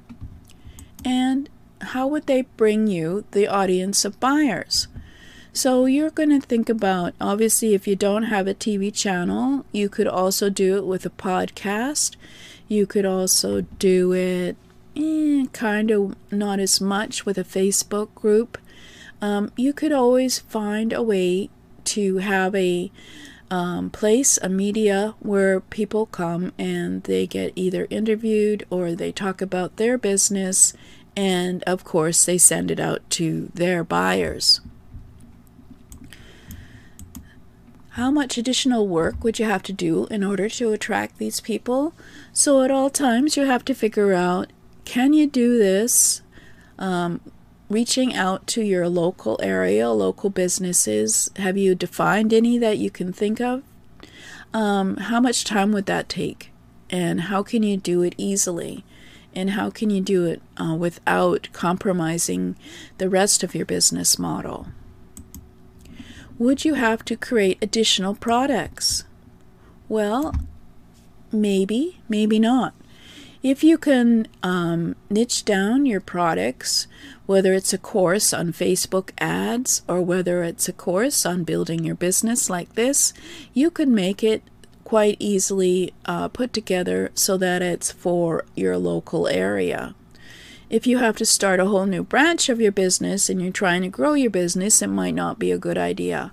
And 1.04 1.48
how 1.80 2.06
would 2.06 2.28
they 2.28 2.42
bring 2.42 2.86
you 2.86 3.24
the 3.32 3.48
audience 3.48 4.04
of 4.04 4.20
buyers? 4.20 4.86
So 5.52 5.86
you're 5.86 6.12
going 6.12 6.28
to 6.28 6.40
think 6.40 6.68
about 6.68 7.14
obviously, 7.20 7.74
if 7.74 7.88
you 7.88 7.96
don't 7.96 8.30
have 8.34 8.46
a 8.46 8.54
TV 8.54 8.94
channel, 8.94 9.66
you 9.72 9.88
could 9.88 10.06
also 10.06 10.48
do 10.48 10.76
it 10.76 10.86
with 10.86 11.04
a 11.04 11.10
podcast. 11.10 12.14
You 12.68 12.86
could 12.86 13.04
also 13.04 13.62
do 13.62 14.12
it 14.12 14.56
eh, 14.94 15.46
kind 15.52 15.90
of 15.90 16.14
not 16.30 16.60
as 16.60 16.80
much 16.80 17.26
with 17.26 17.36
a 17.36 17.42
Facebook 17.42 18.14
group. 18.14 18.58
Um, 19.20 19.50
you 19.56 19.72
could 19.72 19.90
always 19.90 20.38
find 20.38 20.92
a 20.92 21.02
way 21.02 21.50
to 21.86 22.18
have 22.18 22.54
a 22.54 22.92
um, 23.52 23.90
place, 23.90 24.38
a 24.40 24.48
media 24.48 25.14
where 25.20 25.60
people 25.60 26.06
come 26.06 26.52
and 26.56 27.02
they 27.02 27.26
get 27.26 27.52
either 27.54 27.86
interviewed 27.90 28.66
or 28.70 28.94
they 28.94 29.12
talk 29.12 29.42
about 29.42 29.76
their 29.76 29.98
business 29.98 30.72
and 31.14 31.62
of 31.64 31.84
course 31.84 32.24
they 32.24 32.38
send 32.38 32.70
it 32.70 32.80
out 32.80 33.08
to 33.10 33.50
their 33.52 33.84
buyers. 33.84 34.62
How 37.90 38.10
much 38.10 38.38
additional 38.38 38.88
work 38.88 39.22
would 39.22 39.38
you 39.38 39.44
have 39.44 39.62
to 39.64 39.72
do 39.74 40.06
in 40.06 40.24
order 40.24 40.48
to 40.48 40.72
attract 40.72 41.18
these 41.18 41.42
people? 41.42 41.92
So, 42.32 42.62
at 42.62 42.70
all 42.70 42.88
times, 42.88 43.36
you 43.36 43.44
have 43.44 43.66
to 43.66 43.74
figure 43.74 44.14
out 44.14 44.50
can 44.86 45.12
you 45.12 45.26
do 45.26 45.58
this? 45.58 46.22
Um, 46.78 47.20
reaching 47.72 48.14
out 48.14 48.46
to 48.48 48.62
your 48.62 48.88
local 48.88 49.38
area, 49.42 49.90
local 49.90 50.30
businesses. 50.30 51.30
Have 51.36 51.56
you 51.56 51.74
defined 51.74 52.32
any 52.32 52.58
that 52.58 52.78
you 52.78 52.90
can 52.90 53.12
think 53.12 53.40
of? 53.40 53.62
Um, 54.54 54.96
how 54.98 55.20
much 55.20 55.44
time 55.44 55.72
would 55.72 55.86
that 55.86 56.08
take? 56.08 56.50
And 56.90 57.22
how 57.22 57.42
can 57.42 57.62
you 57.62 57.76
do 57.76 58.02
it 58.02 58.14
easily? 58.16 58.84
and 59.34 59.50
how 59.50 59.70
can 59.70 59.90
you 59.90 60.00
do 60.00 60.26
it 60.26 60.42
uh, 60.58 60.74
without 60.74 61.48
compromising 61.52 62.56
the 62.98 63.08
rest 63.08 63.42
of 63.42 63.54
your 63.54 63.66
business 63.66 64.18
model? 64.18 64.68
Would 66.38 66.64
you 66.64 66.74
have 66.74 67.04
to 67.06 67.16
create 67.16 67.58
additional 67.62 68.14
products? 68.14 69.04
Well, 69.88 70.34
maybe, 71.30 72.00
maybe 72.08 72.38
not. 72.38 72.74
If 73.42 73.64
you 73.64 73.76
can 73.76 74.28
um, 74.42 74.96
niche 75.10 75.44
down 75.44 75.84
your 75.86 76.00
products, 76.00 76.86
whether 77.26 77.52
it's 77.52 77.72
a 77.72 77.78
course 77.78 78.32
on 78.32 78.52
Facebook 78.52 79.10
ads 79.18 79.82
or 79.88 80.00
whether 80.02 80.42
it's 80.42 80.68
a 80.68 80.72
course 80.72 81.24
on 81.24 81.44
building 81.44 81.84
your 81.84 81.94
business 81.94 82.50
like 82.50 82.74
this, 82.74 83.12
you 83.54 83.70
could 83.70 83.88
make 83.88 84.22
it 84.22 84.42
quite 84.84 85.16
easily 85.18 85.92
uh, 86.04 86.28
put 86.28 86.52
together 86.52 87.10
so 87.14 87.36
that 87.36 87.62
it's 87.62 87.92
for 87.92 88.44
your 88.54 88.76
local 88.76 89.28
area. 89.28 89.94
If 90.68 90.86
you 90.86 90.98
have 90.98 91.16
to 91.16 91.26
start 91.26 91.60
a 91.60 91.66
whole 91.66 91.86
new 91.86 92.02
branch 92.02 92.48
of 92.48 92.60
your 92.60 92.72
business 92.72 93.28
and 93.28 93.40
you're 93.40 93.52
trying 93.52 93.82
to 93.82 93.88
grow 93.88 94.14
your 94.14 94.30
business, 94.30 94.82
it 94.82 94.88
might 94.88 95.14
not 95.14 95.38
be 95.38 95.52
a 95.52 95.58
good 95.58 95.78
idea. 95.78 96.32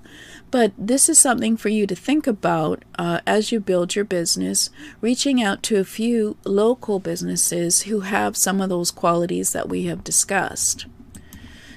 But 0.52 0.74
this 0.78 1.10
is 1.10 1.20
something 1.20 1.58
for 1.58 1.70
you 1.70 1.86
to 1.86 1.96
think 1.96 2.26
about 2.26 2.84
uh, 2.98 3.22
as 3.28 3.52
you 3.52 3.60
build 3.60 3.96
your 3.96 4.06
business, 4.06 4.70
reaching 5.00 5.42
out 5.42 5.62
to 5.64 5.78
a 5.78 5.84
few 5.84 6.38
local 6.44 7.00
businesses 7.00 7.84
who 7.84 8.02
have 8.02 8.36
some 8.36 8.60
of 8.60 8.70
those 8.70 8.90
qualities 8.90 9.52
that 9.52 9.70
we 9.70 9.84
have 9.86 10.04
discussed. 10.04 10.88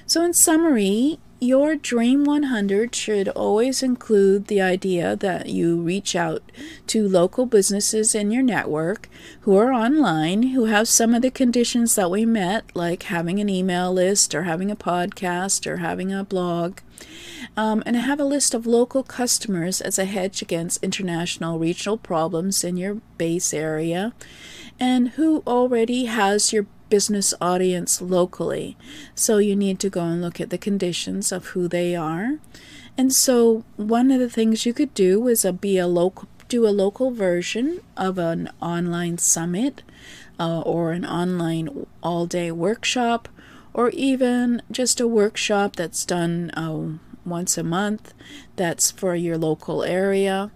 So, 0.05 0.23
in 0.25 0.33
summary, 0.33 1.19
your 1.43 1.75
Dream 1.75 2.23
100 2.23 2.95
should 2.95 3.27
always 3.29 3.83
include 3.83 4.47
the 4.47 4.61
idea 4.61 5.15
that 5.17 5.47
you 5.47 5.81
reach 5.81 6.15
out 6.15 6.41
to 6.87 7.07
local 7.07 7.45
businesses 7.45 8.15
in 8.15 8.31
your 8.31 8.41
network 8.41 9.09
who 9.41 9.57
are 9.57 9.73
online, 9.73 10.43
who 10.43 10.65
have 10.65 10.87
some 10.87 11.13
of 11.13 11.21
the 11.21 11.29
conditions 11.29 11.95
that 11.95 12.09
we 12.09 12.25
met, 12.25 12.63
like 12.73 13.03
having 13.03 13.39
an 13.39 13.49
email 13.49 13.91
list 13.91 14.33
or 14.33 14.43
having 14.43 14.71
a 14.71 14.75
podcast 14.75 15.67
or 15.67 15.77
having 15.77 16.13
a 16.13 16.23
blog. 16.23 16.79
Um, 17.57 17.83
and 17.85 17.97
have 17.97 18.19
a 18.19 18.25
list 18.25 18.53
of 18.53 18.65
local 18.65 19.03
customers 19.03 19.81
as 19.81 19.99
a 19.99 20.05
hedge 20.05 20.41
against 20.41 20.83
international 20.83 21.59
regional 21.59 21.97
problems 21.97 22.63
in 22.63 22.77
your 22.77 22.95
base 23.17 23.53
area, 23.53 24.13
and 24.79 25.09
who 25.09 25.43
already 25.45 26.05
has 26.05 26.53
your 26.53 26.65
business 26.93 27.33
audience 27.41 28.03
locally. 28.03 28.77
So 29.15 29.39
you 29.39 29.55
need 29.55 29.79
to 29.79 29.89
go 29.89 30.01
and 30.01 30.21
look 30.21 30.39
at 30.39 30.51
the 30.51 30.59
conditions 30.59 31.31
of 31.31 31.47
who 31.47 31.67
they 31.67 31.95
are. 31.95 32.37
And 32.95 33.11
so 33.11 33.63
one 33.77 34.11
of 34.11 34.19
the 34.19 34.29
things 34.29 34.67
you 34.67 34.75
could 34.75 34.93
do 34.93 35.27
is 35.27 35.43
a, 35.43 35.51
be 35.51 35.79
a 35.79 35.87
local 35.87 36.27
do 36.47 36.67
a 36.67 36.77
local 36.85 37.09
version 37.09 37.79
of 37.97 38.19
an 38.19 38.47
online 38.61 39.17
summit 39.17 39.81
uh, 40.39 40.61
or 40.61 40.91
an 40.91 41.03
online 41.03 41.87
all 42.03 42.27
day 42.27 42.51
workshop 42.51 43.27
or 43.73 43.89
even 43.89 44.61
just 44.69 45.01
a 45.01 45.07
workshop 45.07 45.75
that's 45.75 46.05
done 46.05 46.51
uh, 46.51 46.99
once 47.25 47.57
a 47.57 47.63
month 47.63 48.13
that's 48.55 48.91
for 48.91 49.15
your 49.15 49.39
local 49.39 49.81
area. 49.81 50.51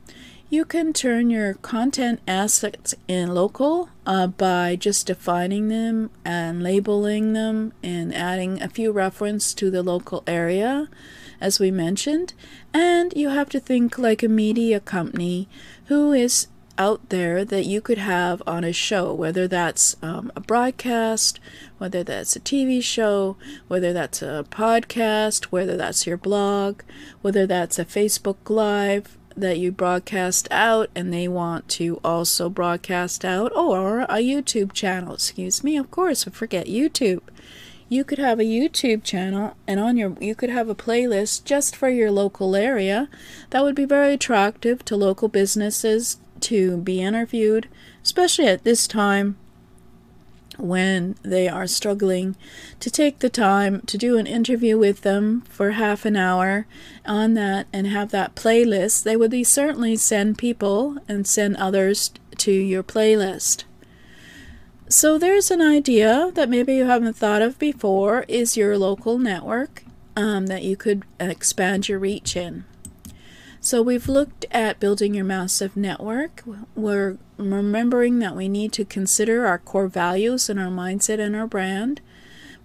You 0.50 0.64
can 0.64 0.94
turn 0.94 1.30
your 1.30 1.56
content 1.56 2.22
assets 2.26 2.96
in 3.10 3.36
local 3.36 3.90
uh, 4.06 4.28
by 4.28 4.78
just 4.78 5.08
defining 5.08 5.68
them 5.68 6.10
and 6.24 6.64
labeling 6.64 7.34
them 7.34 7.74
and 7.84 8.16
adding 8.16 8.62
a 8.62 8.70
few 8.70 8.94
reference 8.94 9.54
to 9.56 9.70
the 9.70 9.84
local 9.84 10.24
area, 10.26 10.88
as 11.42 11.60
we 11.60 11.70
mentioned. 11.70 12.34
And 12.74 13.12
you 13.14 13.28
have 13.28 13.50
to 13.50 13.60
think 13.60 13.98
like 13.98 14.24
a 14.24 14.30
media 14.30 14.80
company 14.80 15.50
who 15.88 16.14
is 16.14 16.48
out 16.78 17.10
there 17.10 17.44
that 17.44 17.66
you 17.66 17.82
could 17.82 17.98
have 17.98 18.42
on 18.48 18.64
a 18.64 18.72
show, 18.72 19.14
whether 19.14 19.50
that's 19.50 19.98
um, 20.02 20.32
a 20.34 20.40
broadcast, 20.40 21.42
whether 21.78 22.06
that's 22.06 22.38
a 22.38 22.40
TV 22.40 22.82
show, 22.82 23.36
whether 23.68 23.92
that's 23.92 24.22
a 24.22 24.46
podcast, 24.50 25.46
whether 25.46 25.76
that's 25.76 26.08
your 26.08 26.18
blog, 26.18 26.84
whether 27.22 27.46
that's 27.46 27.78
a 27.78 27.84
Facebook 27.84 28.50
Live, 28.50 29.17
that 29.38 29.60
you 29.60 29.72
broadcast 29.72 30.48
out 30.52 30.90
and 30.96 31.14
they 31.14 31.28
want 31.28 31.68
to 31.70 32.00
also 32.04 32.50
broadcast 32.50 33.24
out 33.24 33.56
or 33.56 34.02
a 34.02 34.18
YouTube 34.18 34.74
channel. 34.74 35.14
Excuse 35.14 35.64
me, 35.64 35.78
of 35.78 35.92
course, 35.92 36.28
I 36.28 36.32
forget 36.32 36.68
YouTube. 36.68 37.22
you 37.90 38.04
could 38.04 38.18
have 38.20 38.40
a 38.40 38.44
YouTube 38.44 39.04
channel 39.04 39.56
and 39.66 39.80
on 39.80 39.96
your 39.98 40.16
you 40.20 40.36
could 40.36 40.50
have 40.50 40.70
a 40.70 40.76
playlist 40.76 41.46
just 41.46 41.76
for 41.76 41.90
your 41.90 42.12
local 42.12 42.56
area 42.56 43.08
that 43.52 43.64
would 43.64 43.76
be 43.76 43.86
very 43.86 44.14
attractive 44.14 44.84
to 44.86 44.96
local 44.96 45.28
businesses 45.30 46.18
to 46.40 46.78
be 46.78 47.02
interviewed, 47.02 47.68
especially 48.04 48.48
at 48.48 48.64
this 48.64 48.88
time 48.88 49.38
when 50.58 51.16
they 51.24 51.48
are 51.48 51.68
struggling 51.68 52.36
to 52.80 52.90
take 52.90 53.20
the 53.20 53.30
time 53.30 53.82
to 53.82 53.98
do 53.98 54.18
an 54.18 54.28
interview 54.28 54.78
with 54.78 55.02
them 55.02 55.42
for 55.50 55.72
half 55.72 56.06
an 56.06 56.16
hour 56.16 56.66
on 57.06 57.34
that 57.36 57.68
and 57.72 57.88
have 57.88 58.12
that 58.12 58.36
playlist, 58.36 59.04
they 59.04 59.16
would 59.16 59.36
certainly 59.46 59.96
send 59.96 60.38
people 60.38 60.98
and 61.08 61.28
send 61.28 61.56
others 61.58 62.12
to 62.38 62.52
your 62.52 62.84
playlist. 62.84 63.64
So 64.90 65.18
there's 65.18 65.52
an 65.52 65.62
idea 65.62 66.32
that 66.36 66.50
maybe 66.50 66.76
you 66.76 66.86
haven't 66.86 67.18
thought 67.18 67.42
of 67.42 67.60
before 67.60 68.24
is 68.28 68.56
your 68.56 68.78
local 68.78 69.18
network 69.18 69.84
um, 70.16 70.48
that 70.48 70.64
you 70.64 70.78
could 70.78 71.04
expand 71.20 71.90
your 71.90 72.00
reach 72.00 72.36
in. 72.38 72.64
So 73.60 73.82
we've 73.82 74.08
looked 74.08 74.46
at 74.52 74.80
building 74.80 75.16
your 75.16 75.26
massive 75.26 75.76
network. 75.76 76.44
We're 76.76 77.18
remembering 77.38 78.20
that 78.20 78.36
we 78.36 78.48
need 78.48 78.72
to 78.74 78.86
consider 78.86 79.46
our 79.46 79.60
core 79.60 79.88
values 79.88 80.50
and 80.50 80.60
our 80.60 80.70
mindset 80.70 81.20
and 81.20 81.36
our 81.36 81.48
brand. 81.48 82.02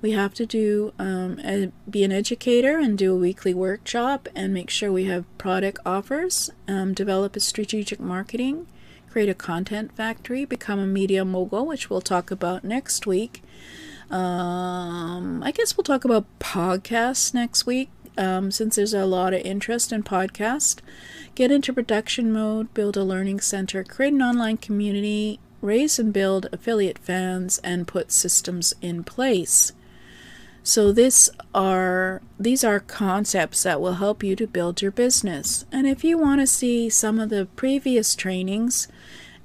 We 0.01 0.13
have 0.13 0.35
to 0.35 0.47
do 0.47 0.93
um, 0.99 1.41
a, 1.45 1.71
be 1.89 2.03
an 2.03 2.13
educator 2.13 2.79
and 2.79 2.99
do 2.99 3.13
a 3.13 3.19
weekly 3.19 3.55
workshop 3.55 4.29
and 4.35 4.53
make 4.53 4.69
sure 4.69 4.91
we 4.91 5.05
have 5.05 5.25
product 5.39 5.79
offers. 5.87 6.51
Um, 6.67 6.93
develop 6.93 7.37
a 7.37 7.41
strategic 7.41 8.01
marketing 8.01 8.67
create 9.13 9.29
a 9.29 9.35
content 9.35 9.95
factory, 9.95 10.47
become 10.47 10.79
a 10.79 10.87
media 10.87 11.23
mogul, 11.23 11.67
which 11.67 11.91
we'll 11.91 12.01
talk 12.01 12.31
about 12.31 12.65
next 12.65 13.07
week. 13.07 13.43
Um, 14.11 15.43
I 15.43 15.53
guess 15.53 15.77
we'll 15.77 15.85
talk 15.85 16.05
about 16.05 16.25
podcasts 16.41 17.35
next 17.35 17.67
week 17.67 17.91
um, 18.19 18.51
since 18.51 18.77
there's 18.77 18.95
a 18.95 19.07
lot 19.07 19.35
of 19.35 19.41
interest 19.43 19.93
in 19.93 20.03
podcast. 20.03 20.81
Get 21.35 21.51
into 21.51 21.73
production 21.73 22.33
mode, 22.33 22.73
build 22.75 22.97
a 22.97 23.05
learning 23.05 23.41
center, 23.41 23.85
create 23.85 24.13
an 24.13 24.23
online 24.23 24.59
community, 24.59 25.41
raise 25.61 25.99
and 25.99 26.13
build 26.13 26.49
affiliate 26.53 26.99
fans, 26.99 27.59
and 27.59 27.89
put 27.89 28.13
systems 28.13 28.75
in 28.83 29.05
place. 29.05 29.73
So 30.65 30.93
this 30.93 31.29
are 31.55 32.23
these 32.39 32.63
are 32.63 32.79
concepts 32.79 33.65
that 33.65 33.81
will 33.81 33.95
help 33.95 34.23
you 34.23 34.37
to 34.37 34.47
build 34.47 34.81
your 34.81 34.93
business. 34.93 35.65
And 35.73 35.87
if 35.87 36.05
you 36.05 36.19
want 36.19 36.41
to 36.41 36.47
see 36.47 36.89
some 36.89 37.19
of 37.19 37.31
the 37.31 37.47
previous 37.57 38.15
trainings 38.15 38.87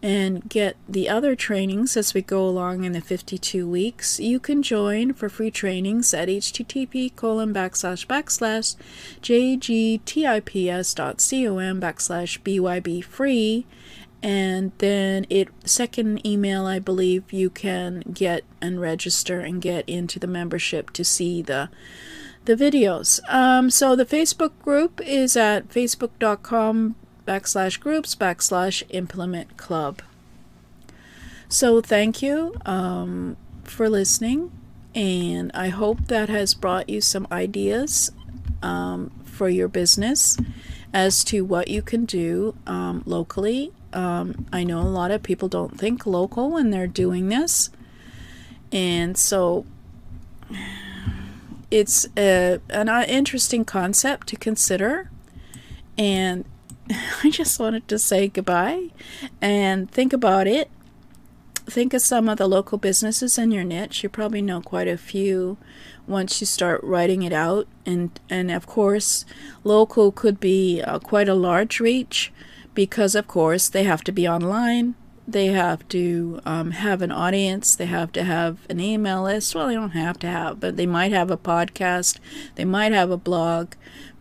and 0.01 0.47
get 0.47 0.77
the 0.87 1.09
other 1.09 1.35
trainings 1.35 1.97
as 1.97 2.13
we 2.13 2.21
go 2.21 2.47
along 2.47 2.83
in 2.83 2.91
the 2.91 3.01
52 3.01 3.67
weeks, 3.67 4.19
you 4.19 4.39
can 4.39 4.61
join 4.61 5.13
for 5.13 5.27
free 5.29 5.49
trainings 5.49 6.13
at 6.13 6.27
http 6.27 7.15
colon 7.15 7.53
backslash 7.53 8.05
backslash 8.05 8.75
jgtips.com 9.21 10.05
backslash 11.81 12.39
byb 12.41 13.03
free. 13.03 13.65
And 14.23 14.71
then 14.79 15.27
it 15.29 15.49
second 15.63 16.25
email 16.25 16.65
i 16.65 16.79
believe 16.79 17.31
you 17.31 17.51
can 17.51 17.99
get 18.13 18.43
and 18.59 18.81
register 18.81 19.39
and 19.41 19.61
get 19.61 19.87
into 19.87 20.17
the 20.19 20.25
membership 20.27 20.89
to 20.91 21.03
see 21.03 21.41
the 21.41 21.69
the 22.45 22.55
videos. 22.55 23.19
Um, 23.31 23.69
so 23.69 23.95
the 23.95 24.05
facebook 24.05 24.53
group 24.63 25.01
is 25.01 25.37
at 25.37 25.69
facebook.com 25.69 26.95
backslash 27.27 27.79
groups 27.79 28.15
backslash 28.15 28.83
implement 28.89 29.57
club 29.57 30.01
so 31.49 31.81
thank 31.81 32.21
you 32.21 32.55
um, 32.65 33.37
for 33.63 33.89
listening 33.89 34.51
and 34.95 35.51
i 35.53 35.67
hope 35.67 36.07
that 36.07 36.29
has 36.29 36.53
brought 36.53 36.89
you 36.89 37.01
some 37.01 37.27
ideas 37.31 38.11
um, 38.63 39.11
for 39.25 39.49
your 39.49 39.67
business 39.67 40.37
as 40.93 41.23
to 41.23 41.45
what 41.45 41.67
you 41.67 41.81
can 41.81 42.05
do 42.05 42.55
um, 42.65 43.03
locally 43.05 43.71
um, 43.93 44.45
I 44.51 44.63
know 44.63 44.81
a 44.81 44.83
lot 44.83 45.11
of 45.11 45.23
people 45.23 45.47
don't 45.47 45.77
think 45.77 46.05
local 46.05 46.51
when 46.51 46.69
they're 46.69 46.87
doing 46.87 47.29
this. 47.29 47.69
And 48.71 49.17
so 49.17 49.65
it's 51.71 52.07
a, 52.17 52.59
an 52.69 52.89
uh, 52.89 53.05
interesting 53.07 53.65
concept 53.65 54.27
to 54.27 54.35
consider. 54.35 55.09
And 55.97 56.45
I 57.23 57.29
just 57.29 57.59
wanted 57.59 57.87
to 57.87 57.99
say 57.99 58.27
goodbye 58.27 58.89
and 59.41 59.89
think 59.91 60.13
about 60.13 60.47
it. 60.47 60.69
Think 61.65 61.93
of 61.93 62.01
some 62.01 62.29
of 62.29 62.37
the 62.37 62.47
local 62.47 62.77
businesses 62.77 63.37
in 63.37 63.51
your 63.51 63.65
niche. 63.65 64.03
You 64.03 64.09
probably 64.09 64.41
know 64.41 64.61
quite 64.61 64.87
a 64.87 64.97
few 64.97 65.57
once 66.07 66.39
you 66.39 66.47
start 66.47 66.81
writing 66.83 67.23
it 67.23 67.33
out. 67.33 67.67
And, 67.85 68.17
and 68.29 68.49
of 68.49 68.67
course, 68.67 69.25
local 69.65 70.11
could 70.13 70.39
be 70.39 70.81
uh, 70.81 70.99
quite 70.99 71.27
a 71.27 71.33
large 71.33 71.81
reach 71.81 72.31
because, 72.73 73.15
of 73.15 73.27
course, 73.27 73.67
they 73.67 73.83
have 73.83 74.03
to 74.05 74.13
be 74.13 74.27
online. 74.27 74.95
They 75.27 75.47
have 75.47 75.85
to 75.89 76.39
um, 76.45 76.71
have 76.71 77.01
an 77.01 77.11
audience. 77.11 77.75
They 77.75 77.87
have 77.87 78.13
to 78.13 78.23
have 78.23 78.59
an 78.69 78.79
email 78.79 79.23
list. 79.23 79.53
Well, 79.53 79.67
they 79.67 79.73
don't 79.73 79.89
have 79.89 80.17
to 80.19 80.27
have, 80.27 80.61
but 80.61 80.77
they 80.77 80.85
might 80.85 81.11
have 81.11 81.29
a 81.29 81.37
podcast. 81.37 82.19
They 82.55 82.63
might 82.63 82.93
have 82.93 83.11
a 83.11 83.17
blog. 83.17 83.73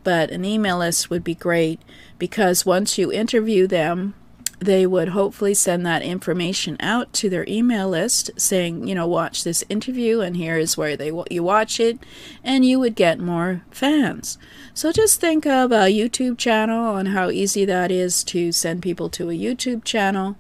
But 0.07 0.31
an 0.31 0.45
email 0.45 0.79
list 0.79 1.11
would 1.11 1.25
be 1.25 1.35
great 1.35 1.81
because 2.17 2.65
once 2.65 2.97
you 2.97 3.11
interview 3.11 3.67
them, 3.67 4.15
they 4.61 4.87
would 4.87 5.09
hopefully 5.09 5.53
send 5.53 5.85
that 5.85 6.01
information 6.01 6.77
out 6.79 7.13
to 7.15 7.29
their 7.29 7.45
email 7.49 7.89
list 7.89 8.31
saying, 8.37 8.87
you 8.87 8.95
know, 8.95 9.09
watch 9.09 9.43
this 9.43 9.65
interview 9.69 10.21
and 10.21 10.37
here 10.37 10.59
is 10.59 10.77
where 10.77 10.97
they 10.97 11.11
you 11.29 11.43
watch 11.43 11.81
it 11.81 11.99
and 12.45 12.65
you 12.65 12.79
would 12.79 12.95
get 12.95 13.19
more 13.19 13.63
fans. 13.73 14.39
So 14.75 14.93
just 14.93 15.21
think 15.21 15.45
of 15.45 15.73
a 15.73 15.93
YouTube 15.93 16.39
channel 16.39 16.95
and 16.95 17.09
how 17.09 17.31
easy 17.31 17.65
that 17.65 17.91
is 17.91 18.23
to 18.27 18.53
send 18.53 18.83
people 18.83 19.09
to 19.09 19.31
a 19.31 19.37
YouTube 19.37 19.83
channel. 19.83 20.37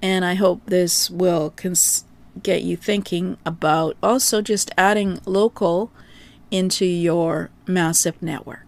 And 0.00 0.24
I 0.24 0.34
hope 0.34 0.66
this 0.66 1.10
will 1.10 1.50
cons- 1.56 2.04
get 2.44 2.62
you 2.62 2.76
thinking 2.76 3.38
about 3.44 3.96
also 4.00 4.40
just 4.40 4.70
adding 4.78 5.18
local 5.26 5.90
into 6.54 6.84
your 6.86 7.50
massive 7.66 8.22
network. 8.22 8.63